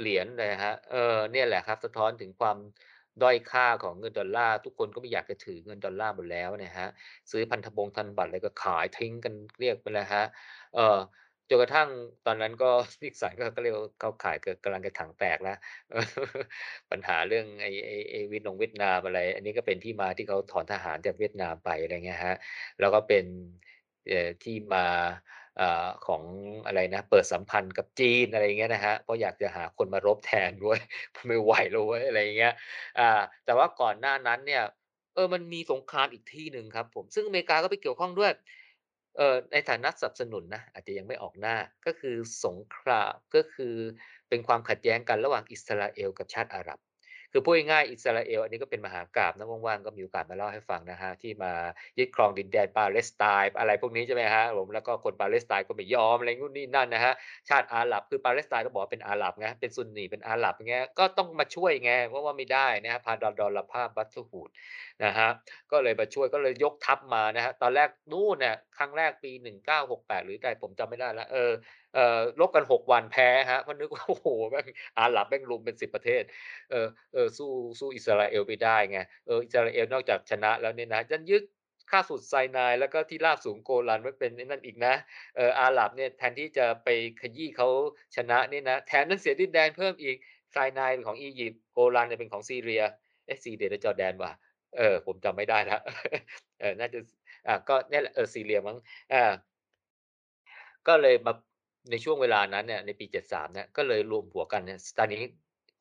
[0.00, 2.56] เหรียญเลยครับเออเนี่ยแหละครับสะท้อนถึงความ
[3.22, 6.90] ด้อยค่าของเงินดอลลาร์ทุกคนก็ไม่อยากจะถือเงินดอลลาร์หมดแล้วนะครับ
[7.30, 10.26] ซื้อพันธบงพันบัตรอะไรก็ขายทิ้งกันเกลี้ยงไปแล้วครับ
[10.74, 10.98] เออ
[11.48, 11.88] จนกระทั่ง
[12.26, 12.70] ตอนนั้นก็
[13.02, 15.56] Nixon ก็ก็เรียกเข้าขายกำลังจะถังแตกแล้ว
[16.90, 22.36] ปัญหาเรื่องไอ้ไอ้ไอ้วียดนงเวียดนามอะไร อันนี้ก็เป็นที่มาที่เขาถอนทหารจากเวียดนามไปอะไรเงี้ยครับ
[22.80, 23.24] แล้วก็เป็น
[24.42, 24.86] ที่มา
[25.60, 25.62] อ
[26.06, 26.22] ของ
[26.66, 30.78] อะไรนะ เปิดสัมพันธ์กับจีนอะไรเงี้ยนะครับเพราะอยากจะหาคนมารบแทนด้วย
[31.26, 32.54] ไม่ไหวแล้วเว้ยอะไรเงี้ย
[32.98, 33.10] อ่า
[33.44, 34.62] แต่ว่าก่อนหน้านั้นเนี่ย
[35.14, 38.32] เออมันมีสงครามอีกที่หนึ่งครับผมซึ่งอเมริกาก็ไปเกี่ยวข้องด้วย
[39.16, 41.56] เอ่อในฐานะสนับสนุนนะอาจจะยังไม่ออกหน้า
[41.86, 43.74] ก็คือสงครามก็คือ
[44.28, 46.78] เป็นความขัดแย้งกันระหว่างอิสราเอลกับชาติอาหรับ
[47.36, 51.52] คือพูดง่ายอิสราเอลอันนี้ก็เป็นมหากราพย์นะว่างๆก็มีโอกาสมาเล่าให้ฟังนะครับที่มา
[51.98, 57.14] ยึดครองดินแดนปาเลสไตน์อะไรพวกนี้ใช่ไหมครับผมแล้วก็คนปาเลสไตน์ก็ไม่ยอมอะไรนู่นนี่นั่นนะครับ
[57.48, 64.50] ชาติอาหรับคือปาเลสไตน์ต้องบอกว่าเป็นอาหรับไงเป็นซุนนีเป็นอาหรับอย่างก็ต้องมาช่วยไงเพราะว่าไม่ได้นะครับ Pardon Lapa Brotherhood
[65.04, 65.32] นะครับ
[65.70, 69.30] ก็เลยมาช่วยก็เลยยกทัพมานะครับตอนแรกนู่นน่ะครั้งแรกปี
[69.78, 71.52] 1968 หรือไรผมจำไม่ได้ล้วเออ
[71.96, 74.66] เอ่อรบกัน6วันแพ้ครับเพราะนึกว่าโอ้โฮแม่ง
[74.98, 76.22] อาหรับแม่งรุมเป็น10ประเทศ
[76.70, 81.42] เออเออสู้สู้อิสราเอลไม่ได้ไงเอออิสราเอลนอกจากชนะแล้วเนี่ยนะยังยึด
[81.90, 84.94] ค่าศึกไซนายแล้วก็ที่ราบสูงโกลันไว้เป็นนั่นอีกนะ
[85.36, 86.88] เอออาหรับเนี่ยแทนที่จะไป
[87.20, 87.68] ขยี้เขา
[88.16, 90.16] ชนะเนี่ยนะแถมยังเสียดินแดนเพิ่มอีก
[90.52, 92.82] ไซนายเป็นของอียิปต์โกลันเนี่ยเป็นของซีเรีย
[93.26, 94.32] เอซีเรียหรือจอร์แดนวะ
[94.76, 95.80] เออผมจำไม่ได้แล้ว
[96.60, 96.98] เออน่าจะ
[97.46, 98.76] อ่าก็เนี่ยแหละเออซีเรียมั้ง
[99.12, 99.22] อา
[100.88, 101.32] ก็เลยมา
[101.90, 105.22] ในช่วงเวลานั้นเนี่ยในปี 73เนี่ยก็เลยรวมหัวกันเนี่ยตอนนี้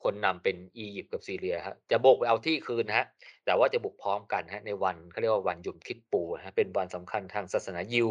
[0.03, 3.05] คนนำเป็นอียิปต์กับซีเรียครับจะบุกไปเอาที่คืนครับ
[3.45, 8.07] แต่ว่าจะบุกพร้อมกันครับในวันเขาเรียกว่าวันยมคิปปูร์ครับเป็นวันสำคัญทางศาสนายิว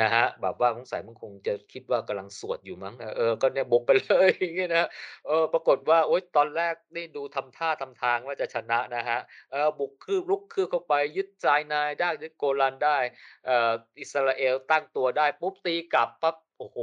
[0.00, 4.88] นะครับแบบว่าสงสัยมันคงจะคิดว่ากำลังสวดอยู่มั้งเออก็เนี่ยบุกไปเลยอย่างเงี้ยนะ
[5.26, 9.20] เออปรากฏว่าโอ๊ยตอนแรกนี่ดูทำท่าทำทางว่าจะชนะนะครับ
[9.52, 12.98] เออบุกคืบรุกคืบเข้าไปยึดไซนายได้ยึดโกลันได้
[13.46, 16.78] เอออิสราเอลตั้งตัวได้ปุ๊บตีกลับปั๊บ โอ้โฮ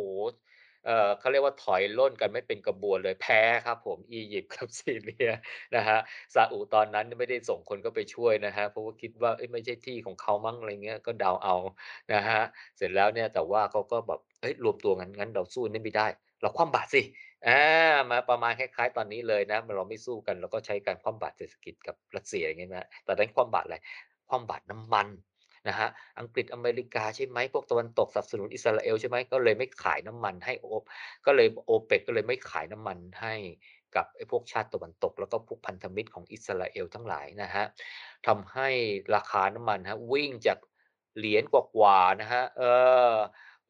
[0.86, 5.30] เอ่อเขาเรียกว่าถอยร่นกันไม่เป็นกระบวนเลยแพ้ครับผมอียิปต์กับซีเรีย
[5.76, 6.00] นะครับ
[6.34, 11.56] ซาอุตอนนั้นไม่ได้ส่งคนเข้าไปช่วยนะครับเพราะว่าคิดว่าเอ๊ะไม่ใช่ที่ของเขามั้งอะไรเงี้ยก็เดาเอา
[12.14, 12.44] นะครับ
[12.78, 16.08] เสร็จแล้วเนี่ยแต่ว่าเขาก็แบบเฮ้ยรวมตัวกันงั้นเราสู้นี่ไม่ได้
[16.42, 17.02] เราคว่ำบาตรสิ
[17.48, 17.60] อ่า
[18.12, 23.78] มาประมาณคล้ายๆ ตอนนี้เลยนะเราไม่สู้กันเราก็ใช้การคว่ำบาตรเศรษฐกิจกับรัสเซียอย่างงี้ไหมครับตอนนั้นคว่ำบาตรอะไร
[24.30, 25.08] คว่ำบาตรน้ำมัน
[25.68, 25.90] นะครับ
[26.20, 30.66] อังกฤษอเมริกาใช่ไหมพวกตะวันตกสนับสนุนอิสราเอลใช่ไหมก็เลยไม่ขายน้ำมันให้โอ
[31.26, 33.34] ก็เลย OPEC ก็เลยไม่ขายน้ำมันให้
[33.96, 37.68] กับไอ้พวกชาติตะวันตก แล้วก็พวกพันธมิตรของอิสราเอลทั้งหลายนะครับ
[38.28, 38.70] ทำให้
[39.16, 40.58] ราคาน้ำมันครับวิ่งจาก
[41.18, 42.64] เหรียญกว่าๆนะครับเอ
[43.14, 43.16] อ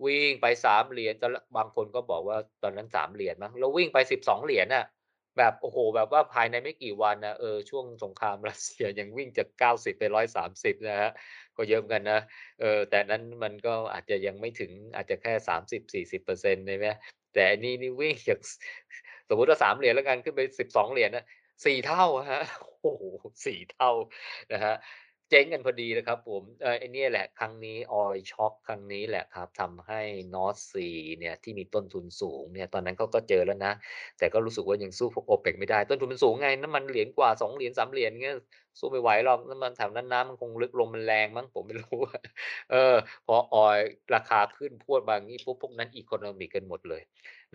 [0.06, 4.86] วิ่งไป3เหรียญตอนบางคนก็บอกว่าตอนนั้น3เหรียญมั้งแล้ววิ่งไป12เหรียญน่ะ
[5.38, 12.22] แบบโอ้โฮแบบว่าภายในไม่กี่วันนะเออช่วงสงครามรัสเซียยังวิ่งจาก90ไป130นะครับนะฮะ ก็เยอะเหมือนกันนะ
[12.60, 16.88] เออแต่นั้นมันก็อาจจะยังไม่ถึงอาจจะแค่สามสิบสี่สิบเปอร์เซ็นต์ใช่ไหม
[17.34, 18.40] แต่อันนี้นี่วิ่งจาก
[19.30, 21.26] สมมุติว่าสามเหรียญแล้วกันขึ้นไปสิบสองเหรียญนะ
[21.66, 22.44] สี่เท่าฮะ
[22.82, 23.04] โอ้โห
[23.46, 23.92] สี่เท่า
[24.54, 24.76] นะฮะ
[25.32, 30.02] เจ๊งกันพอดีเลยครับผมเออไอเนี่ยแหละครั้งนี้ Oil Shock ครั้งนี้แหละครับทำให้
[30.36, 33.74] Nord Stream เนี่ยที่มีต้นทุนสูงเนี่ยตอนนั้นเขาก็เจอแล้วนะ
[34.20, 38.38] แต่ก็รู้สึกว่ายังสู้พวก OPEC ไม่ได้ ต้นทุนมันสูงไงน้ำมันเหรียญกว่า2เหรียญ3เหรียญเงี้ย
[38.80, 42.00] สู้ไม่ไหวหรอกน้ำมันแถวนั้นน้ำมันคงลึกลมมันแรงมั้งผมไม่รู้
[42.72, 42.96] เออ
[43.28, 43.82] พอ Oil
[44.16, 47.02] ราคาขึ้นพวดมางนี้ปุ๊บพวกนั้น Economic กันหมดเลย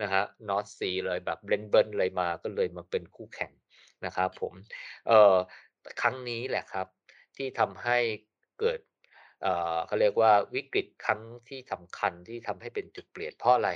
[0.01, 3.51] นะครับ Nord Stream เลยแบบเบิ้ลๆเลยมาก็เลยมาเป็นคู่แข่ง
[4.05, 4.53] นะครับผม
[5.07, 5.35] เออ
[6.01, 6.87] ครั้งนี้แหละครับ
[7.37, 7.97] ที่ทำให้
[8.59, 8.79] เกิด
[9.87, 13.69] เขาเรียกว่าวิกฤตครั้งที่สำคัญที่ทำให้เป็นจุดเปลี่ยนเพราะอะไร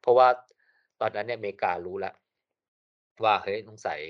[0.00, 0.28] เพราะว่า
[1.00, 2.14] ตอนนั้นเนี่ยอเมริการู้แล้ว
[3.24, 4.00] ว่าเฮ้ยสงสัย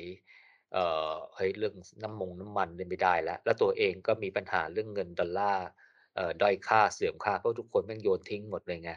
[0.72, 5.66] เอ่อเฮ้ยเรื่องน้ำมงน้ำมันเนี่ยไม่ได้แล้ว แล้วตัวเองก็มีปัญหาเรื่องเงินดอลลาร์
[6.14, 8.92] เอ่อด้อยค่าเสื่อมค่าเพราะทุกคนแม่งโยนทิ้งหมดเลยไง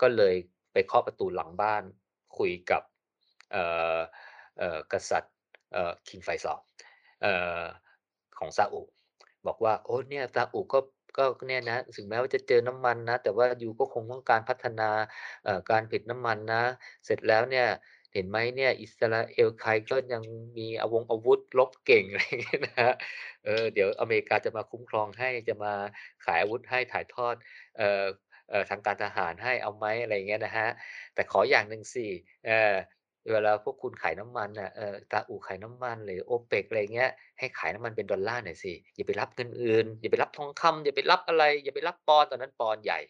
[0.00, 0.34] ก็เลย
[0.72, 1.82] ไปเคาะประตูหลังบ้าน
[2.38, 2.82] คุยกับ
[3.52, 3.64] เอ่
[3.96, 3.98] อ
[4.58, 5.34] เอ่อกษัตริย์
[5.72, 6.58] เอ่อ King Faisal
[7.22, 7.60] เอ่อ
[8.38, 8.82] ของซาอุ
[9.46, 10.78] บอกว่า โอ้เนี่ยซาอุก็
[11.16, 14.90] ก็เนี่ยนะถึงแม้ว่าจะเจอน้ำมันนะ แต่ว่ายูก็คงต้องการพัฒนา
[15.70, 16.62] การผลิตน้ำมันนะ
[17.04, 17.66] เสร็จแล้วเนี่ย
[18.12, 20.22] เห็นไหมเนี่ย อิสราเอลใครก็ยัง
[20.58, 22.92] มีอาวงอาวุธรบเก่งอะไรเงี้ยนะฮะ
[23.44, 25.72] เออเดี๋ยวอเมริกาจะมาคุ้มครองให้จะมา
[26.24, 27.34] ขายอาวุธให้ถ่ายทอด
[27.76, 28.04] เอ่อ
[28.50, 30.68] เออทางการทหารให้เอาไหมอะไรเงี้ยนะฮะ
[31.14, 32.06] แต่ขออย่างหนึ่งสิ
[32.46, 32.74] เออ
[33.32, 43.00] เวลาพวกคุณขายน้ำมันน่ะเออซาอุขายน้ำมันหรือ OPEC อะไรเงี้ยให้ขายน้ำมันเป็นดอลลาร์หน่อยสิอย่าไปรับเงินอื่น อย่าไปรับทองคำอย่าไปรับอะไรอย่าไปรับปอนตอนนั้นปอนใหญ่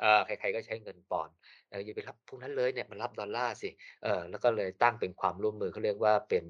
[0.00, 1.28] เอ่อใครๆก็ใช้เงินปอน
[1.70, 3.70] เอออย่าไปรับพวกนั้นเลยเนี่ยมารับดอลลาร์สิ
[4.02, 6.44] เออแล้วก็เลยตั้งเป็นความร่วมมือเขาเรียกว่าเป็น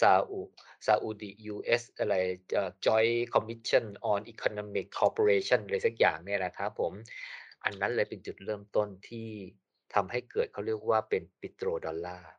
[0.00, 0.40] ซาอุ
[0.86, 2.14] ซาอุดี US อะไร
[2.54, 6.92] เอ่อ Joint Commission on Economic Cooperation อะไรสักอย่างเนี่ยนะครับผม
[7.64, 9.28] อันนั้นเลยเป็นจุดเริ่มต้นที่
[9.94, 12.30] ทำให้เกิดเขาเรียกว่าเป็นปิโตรดอลลาร์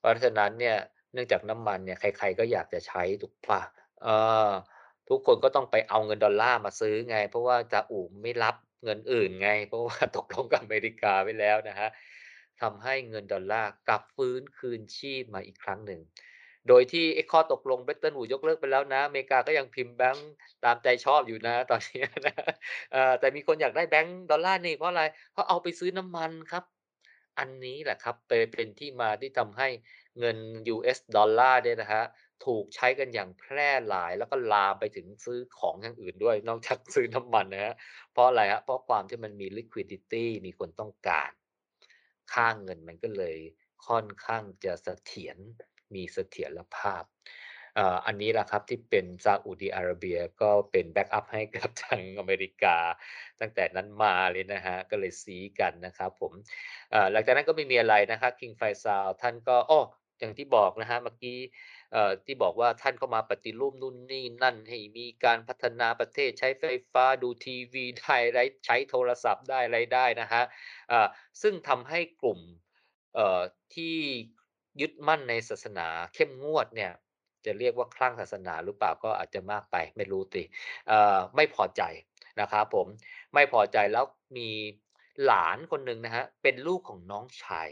[0.00, 0.76] เพราะฉะนั้นเนี่ย
[1.12, 3.62] เนื่องจากน้ำมันเนี่ยใคร ๆ ก็อยากจะใช้ถูกปล่า
[4.02, 4.08] เอ
[4.48, 4.50] อ
[5.08, 11.88] ทุกคนก็ต้องไปเอาเงินดอลลาร์มาซื้อไง เพราะว่าซาอุไม่รับเงินอื่นไง เพราะว่าตกลงกับอเมริกาไว้แล้วนะฮะ
[12.60, 16.00] ทำให้เงินดอลลาร์กลับฟื้นคืนชีพมาอีกครั้งหนึ่ง
[16.68, 20.30] โดยที่ไอ้ข้อตกลง Bretton Woods ยกเลิกไปแล้วนะอเมริกาก็ยังพิมพ์แบงก์
[20.64, 22.34] ตามใจชอบอยู่นะตอนนี้นะ
[22.94, 26.64] อ่อแต่มีคนอยากได้แบงก์ดอลลาร์นี่เพราะอะไร เพราะเอาไปซื้อน้ำมันครับ
[27.40, 29.68] อันนี้แหละครับเป็นที่มาที่ทำให้
[30.18, 30.36] เงิน
[30.74, 32.04] US ดอลลาร์เนี่ยนะฮะ
[32.44, 37.74] ถูกใช้กันอย่างแพร่หลายแล้วก็ลามไปถึงซื้อของอย่างอื่นด้วย นอกจากซื้อน้ำมันนะฮะ
[38.12, 41.30] เพราะอะไรฮะเพราะความที่มันมี liquidity มีคนต้องการ
[42.32, 43.36] ค่าเงินมันก็เลย
[43.86, 45.36] ค่อนข้างจะเสถียร
[45.94, 47.04] มีเสถียรภาพ
[47.78, 52.76] อ่ออันนี้แหละครับที่เป็นซาอุดีอาระเบียก็เป็น backup ให้กับทางอเมริกา
[53.40, 56.32] ตั้งแต่นั้นมาเลยนะฮะก็เลยซี้กันนะครับผม
[56.92, 59.82] อ่อหลังจากนั้นก็ไม่มีอะไรนะครับคิงไฟซาลท่านก็อ้อ
[60.20, 61.38] อย่างที่บอกนะฮะเมื่อกี้
[61.94, 70.42] อ่อที่บอกว่าท่านเข้ามาปฏิรูปนู่นนี่นั่นให้มีการพัฒนาประเทศใช้ไฟฟ้าดูทีวีได้ไรใช้โทรศัพท์ได้ไรได้นะฮะ
[70.92, 71.06] อ่า
[71.42, 72.40] ซึ่งทำให้กลุ่ม
[73.18, 73.40] อ่อ
[73.74, 73.96] ที่
[74.80, 76.92] ยึดมั่นในศาสนาเข้มงวดเนี่ย
[77.46, 80.42] จะเรียกว่าคลั่งศาสนาหรือเปล่าก็อาจจะมากไปไม่รู้สิ
[81.36, 81.82] ไม่พอใจ
[82.40, 82.86] นะครับผม
[83.34, 84.04] ไม่พอใจแล้ว
[84.36, 84.48] มี
[85.26, 87.68] หลานคนหนึ่งนะฮะเป็นลูกของน้องชาย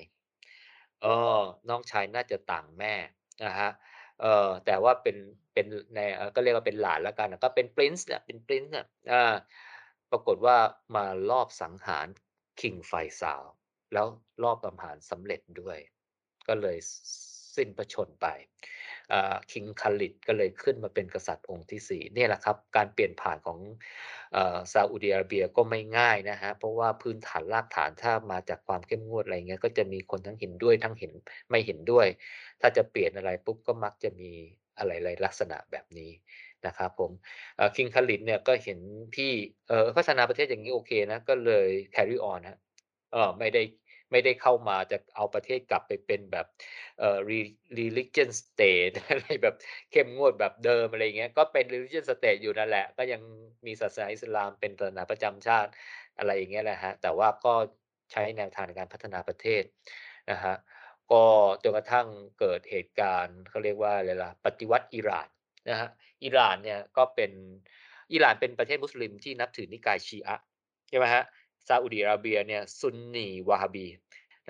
[1.02, 1.06] เอ
[1.38, 2.94] อน้องชายน่าจะต่างแม่
[3.44, 3.70] นะฮะ
[4.20, 5.16] เออแต่ว่าเป็น
[5.52, 5.98] เป็นใน
[6.34, 8.86] ก็เรียกว่าเป็นหลานแล้วกันนะก็เป็น Prince เนี่ยเป็น Prince เนี่ย
[10.10, 10.56] ปรากฏว่า
[10.96, 12.06] มารอบสังหาร
[12.60, 13.42] King Faisal
[13.92, 14.06] แล้ว
[14.44, 15.78] รอบสังหารสำเร็จด้วย
[16.48, 16.76] ก็เลย
[17.56, 18.26] สิ้นพระชนไป
[19.12, 23.58] อ่า King Khalid ก็เลยขึ้นมาเป็นกษัตริย์องค์ที่สี่เนี่ยแหละครับ การเปลี่ยนผ่านของ
[24.72, 31.12] ซาอุดิอาระเบียก็ไม่ง่ายนะครับเพราะว่าพื้นฐานรากฐานถ้ามาจากความเข้มงวดอะไรเงี้ยก็จะมีคนทั้งเห็นด้วยทั้งเห็น
[31.50, 32.06] ไม่เห็นด้วย
[32.60, 34.30] ถ้าจะเปลี่ยนอะไรปุ๊บก็มักจะมี
[34.78, 36.10] อะไรๆลักษณะแบบนี้
[36.66, 37.10] นะครับผม
[37.56, 38.78] เอ่อ King Khalid เนี่ยก็เห็น
[39.14, 39.30] พี่
[39.96, 42.58] พัฒนาประเทศอย่างงี้โอเคนะก็เลย carry on ครับ
[43.12, 43.62] เอ่อไม่ได้
[44.12, 46.46] ไม่ได้เข้ามาจะเอาประเทศกลับไปเป็นแบบ
[46.98, 47.18] เอ่อ
[47.78, 49.54] religion state อะไรแบบ
[49.92, 53.20] เข้มงวดแบบเดิมอะไรเงี้ยก็เป็น religion state อยู่นั่นแหละ ก็ยัง
[53.66, 55.70] มีศาสนาอิสลามเป็นศาสนาประจำชาติ
[56.18, 57.54] อะไรอย่างเงี้ยแหละครับแต่ว่าก็
[58.12, 59.62] ใช้แนวทางในการพัฒนาประเทศ
[60.30, 60.56] นะครับ
[61.12, 61.24] ก็
[61.62, 62.06] จนกระทั่ง
[62.40, 65.28] เกิดเหตุการณ์เขาเรียกว่าอะไรล่ะปฏิวัติอิหร่าน
[65.68, 65.88] นะฮะ
[66.24, 67.32] อิหร่านเนี่ยก็เป็น
[68.12, 70.38] อิหร่านเป็นประเทศมุสลิมที่นับถือนิกายชีอะ
[70.88, 71.24] ใช่ไหมครับ
[71.68, 73.86] ซาอุดิอาระเบียเนี่ยซุนนีวะฮาบี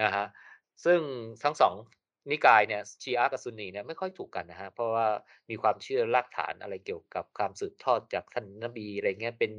[0.03, 0.27] นะฮะ
[0.85, 1.01] ซึ่ง
[1.43, 1.75] ทั้งสอง
[2.31, 5.07] นิกายเนี่ยชีอะห์กับซุนนีเนี่ยไม่ค่อยถูกกันนะฮะเพราะว่า
[5.51, 9.53] มีความเชื่อรากฐานอะไรเกี่ยวกับความสืบทอดจากท่านนบีอะไรเงี้ยเป็น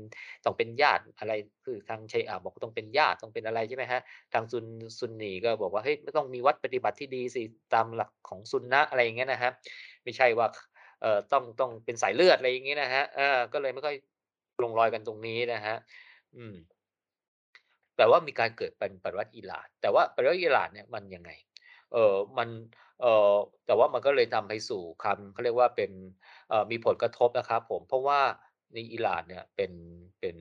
[0.45, 1.33] ต้องเป็นญาติอะไร
[1.65, 4.01] คือทางชีอะห์บอกว่าต้องเป็นญาติต้องเป็นอะไรใช่ไหมฮะ
[4.33, 4.65] ทางซุน
[4.99, 7.41] ซุนนีก็บอกว่าเฮ้ยไม่ต้องมีวัดปฏิบัติที่ดีสิ
[7.73, 9.51] ตามหลักของซุนนะอะไรอย่างเงี้ยนะฮะ
[10.03, 10.47] ไม่ใช่ว่า
[11.01, 13.95] เอ่อต้องต้องเป็นสายเลือดอะไรอย่างงี้ยนะฮะเออก็เลยไม่ค่อย
[14.63, 15.75] ลงรอยกันตรงนี้นะฮะ
[16.35, 16.55] อืม
[17.99, 21.31] แต่ว่ามีการเกิดเป็นปฏิวัติอิหร่าน แต่ว่าปฏิวัติอิหร่านเนี่ยมันยังไง
[21.93, 22.49] เออมัน
[23.01, 23.33] เออ
[23.65, 25.91] แต่ว่ามันก็เลยนำไปสู่คำเขาเรียกว่าเป็น
[26.49, 28.19] เอ่อมีผลกระทบนะครับผม เพราะว่า
[28.73, 29.71] ในอิหร่านเนี่ยเป็น
[30.19, 30.35] เป็น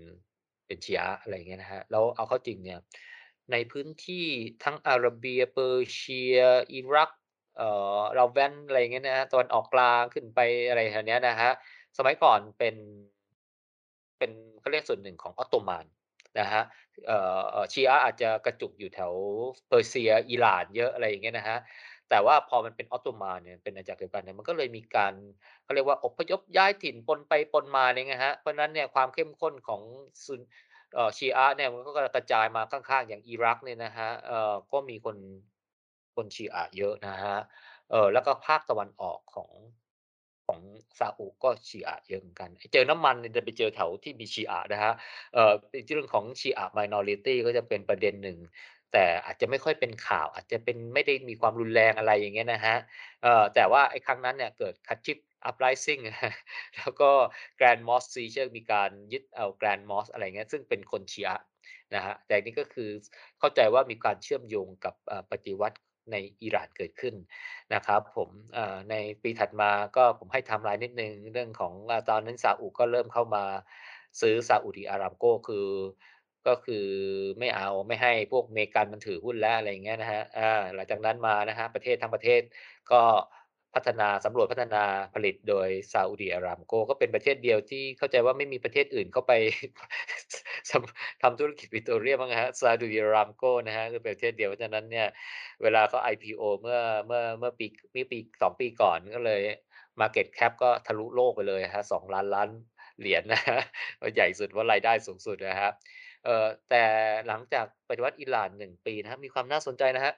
[0.67, 2.81] เป็นเชีอะห์อะไรอย่างเงี้ยนะฮะ แล้วเอาเข้าจริงเนี่ย
[3.53, 4.27] ในพื้นที่
[4.65, 6.39] ทั้งอาระเบียเปอร์เซีย
[6.73, 7.11] อิรัก
[7.57, 11.51] เอ่อเราแวนอะไรเงี้ยนะฮะตะวันออกกลางขึ้นไปอะไรแถวเนี้ยนะฮะ
[11.99, 12.77] สมัยก่อนเป็น
[14.19, 15.87] เป็นเขาเรียกส่วนหนึ่งของออตโตมัน
[16.41, 16.63] นะฮะ
[17.73, 19.13] ชีอะอาจจะกระจุกอยู่แถว
[19.69, 21.59] เปอร์เซียอิหร่านเยอะอะไรอย่างเงี้ยนะฮะ
[22.11, 25.13] แต่ว่าพอมันเป็นออตโตมันเนี่ยเป็นอาณาจักรเดียวกันเนี่ยมันก็เลยมีการ
[25.65, 29.83] เขาเรียกว่าอพยพย้ายถิ่นปนไปปนมาเนี่ยไงครับเพราะนั้นเนี่ยความเข้มข้นของ
[30.25, 30.41] ซุน
[31.17, 35.17] ชีอะเนี่ยมันก็กระจายมาข้างๆ อย่างอิรักเนี่ยนะครับเอ่อก็มีคน
[36.17, 37.41] คนชีอะเยอะนะครับ
[37.91, 39.51] เออแล้วก็ภาคตะวันออกของ
[40.49, 40.61] ของ
[40.99, 44.95] ซาอุก็ชีอะเยอะเหมือนกันเจอน้ำมันจะไปเจอแถวที่มีชีอะนะครับ
[45.35, 45.53] เอ่อ
[45.95, 48.39] เรื่องของชีอะห์ minority ก็จะเป็นประเด็นหนึ่ง
[48.93, 52.79] แต่อาจจะไม่ค่อยเป็นข่าว อาจจะเป็นไม่ได้มีความรุนแรงอะไรอย่างเงี้ยนะครับ
[53.23, 55.19] เอ่อแต่ว่าไอ้ครั้งนั้นเนี่ยเกิด Qatif
[55.49, 56.03] Uprising
[56.79, 57.11] แล้วก็
[57.61, 61.39] Grand Mosque Seizure มีการยึดเอา Grand Mosque อะไรเงี้ยซึ่งเป็นคนชีอะ
[61.95, 62.91] นะครับแต่นี่ก็คือ
[63.39, 64.95] เข้าใจว่ามีการเชื่อมโยงกับ
[65.31, 65.77] ปฏิวัติ
[66.13, 67.15] ในอิหร่านเกิดขึ้น
[67.75, 68.29] นะครับผม
[68.91, 71.73] ในปีถัดมาก็ผมให้ไทม์ไลน์นิดหนึ่งเรื่องของ
[72.09, 73.45] ตอนนั้นซาอุฯ ก็เริ่มเข้ามา
[74.21, 75.69] ซื้อซาอุดีอารามโกคือ
[76.47, 76.87] ก็คือ
[77.39, 80.23] ไม่เอาไม่ให้พวกเมกันมันถือหุ้นแล้วอะไรอย่างเงี้ยนะฮะ
[80.75, 82.41] หลังจากนั้นมานะฮะประเทศทั้งประเทศ
[82.93, 83.03] ก็
[83.75, 84.83] พัฒนาสำรวจพัฒนา
[85.15, 89.33] ผลิตโดยซาอุดิอารามโก ก็เป็นประเทศเดียวที่เข้าใจว่าไม่มีประเทศอื่นเข้าไป
[91.23, 95.07] ทำธุรกิจปิโตรเลียมบ้างนะครับซาอุดิอารามโกนะครับคือประเทศเดียวเพราะฉะนั้นเนี่ย
[95.63, 99.43] เวลาเขา IPO เมื่อเมื่อเมื่อปีเมื่อปี2ปีก่อนก็เลย
[100.01, 102.49] Market Cap ก็ทะลุโลกไปเลยครับ2ล้านล้าน
[103.01, 103.61] เหรียญนะครับ
[104.01, 105.73] ก็ใหญ่สุดเพรารายได้สูงสุดนะครับ
[106.25, 106.85] เอ่อแต่
[107.29, 110.13] หลังจากปฏิวัติอิหร่าน1ปีนะครับมีความน่าสนใจนะครั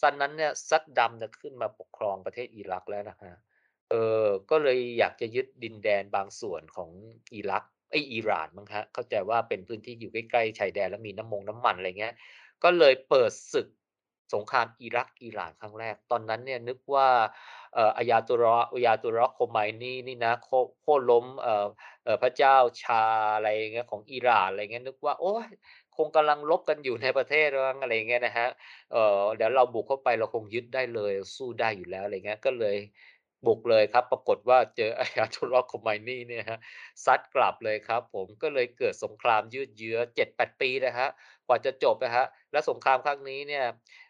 [0.00, 3.34] ซันนั้นเนี่ยซัดดำเนี่ยขึ้นมาปกครองประเทศอิรักแล้วนะฮะ
[3.90, 3.94] เอ
[4.24, 6.90] อก็เลยอยากจะยึดดินแดนบางส่วนของ
[7.34, 12.14] อิรักไออิหร่านมั้งครับเข้าใจว่าเป็นพื้นที่อยู่ใกล้ๆชายแดนแล้วมีน้ำมงน้ำมันอะไรเงี้ย
[12.64, 13.66] ก็เลยเปิดศึก
[14.34, 17.08] สงครามอิรักอิหร่านครั้งแรก ตอนนั้นเนี่ยนึกว่า
[17.98, 20.32] อายาตุรออายาตุรอโคไมนี่นี่นะ
[20.82, 21.26] โค่นล้ม
[22.22, 23.02] พระเจ้าชา
[23.34, 25.48] อะไรเงี้ยของอิหร่านอะไรเงี้ยนึกว่าโอ้ย
[25.96, 27.48] คงกำลังลบกันอยู่ในประเทศ
[27.82, 28.48] อะไรเงี้ยนะฮะ
[28.92, 32.76] เออเดี๋ยวเราบุกเข้าไปเราคงยึดได้เลยสู้ได้อยู่แล้วอะไรเงี้ยก็เลย
[33.46, 36.58] บุกเลยครับ ปรากฏว่าเจอไอายาตุลลอฮ์โคไมนี่เนี่ยครับ
[37.04, 41.10] ซัดกลับเลยครับ ผมก็เลยเกิดสงครามยืดเยื้อ7-8ปีนะครับ
[41.46, 43.64] กว่าจะจบนะฮะและสงครามครั้งนี้เนี่ย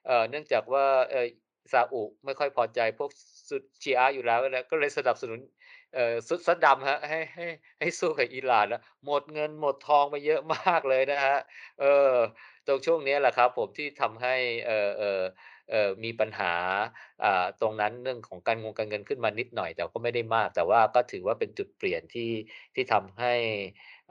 [0.06, 1.26] เอ่อเนื่องจากว่าเออ
[1.72, 3.10] ซาอุไม่ค่อยพอใจพวก
[3.48, 5.38] ซุชีอะห์อยู่แล้วนะก็เลยสนับสนุน
[5.94, 7.46] เอ่อซุซัดดัมครับให้ให้
[7.80, 11.38] ให้สู้กับอิหร่านนะหมดเงินหมดทองไปเยอะมากเลยนะครับ
[11.80, 12.14] เออ
[12.66, 14.34] ตรงช่วงนี้แหละครับ ผมที่ทำให้
[14.66, 15.22] เออเออ
[16.04, 16.52] มีปัญหา
[17.60, 22.30] ตรงนั้นเรื่องของการงงการเงินขึ้นมานิดหน่อย แต่ก็ไม่ได้มาก แต่ว่าก็ถือว่าเป็นจุดเปลี่ยนที่
[22.74, 23.34] ที่ทำให้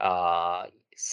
[0.02, 0.56] อา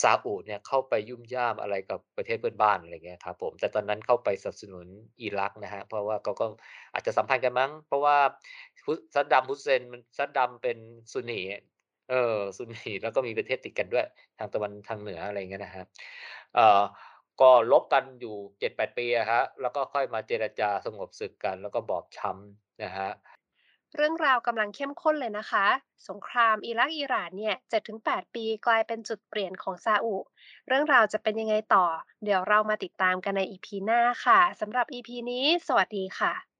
[0.01, 4.87] ซาอุเนี่ยเข้าไปยุ่มย่ามอะไรกับประเทศเพื่อนบ้านอะไรเงี้ยครับผมแต่ตอนนั้นเข้าไปสนับสนุน
[5.21, 6.45] อิรักนะครับเพราะว่าเขาก็
[6.93, 8.17] อาจจะสัมพันธ์กันมั้ง เพราะว่า
[9.15, 10.77] ซัดดัมฮุสเซนมันซัดดัมเป็น
[11.11, 11.41] ซุนนี
[12.09, 14.05] เออซุนนีแล้วก็มีประเทศติดกันด้วย
[14.37, 15.87] ทางตะวันทางเหนืออะไรเงี้ยนะครับ
[16.55, 16.81] เออ
[17.41, 23.09] ก็ลบกันอยู่7-8ปีอะครับแล้วก็ค่อยมาเจรจาสงบศึกกัน แล้วก็บอบช้ำนะฮะ
[23.95, 25.67] เรื่องราวกำลังเข้มข้นเลยนะคะ
[26.09, 27.55] สงครามอิรักอิหร่านเนี่ย
[27.95, 30.15] 7-8 ปีกลายเป็นจุดเปลี่ยนของซาอุ
[30.67, 31.85] เรื่องราวจะเป็นยังไงต่อ
[32.23, 36.54] เดี๋ยวเรามาติดตามกันใน EP หน้าค่ะสำหรับ EP นี้ สวัสดีค่ะ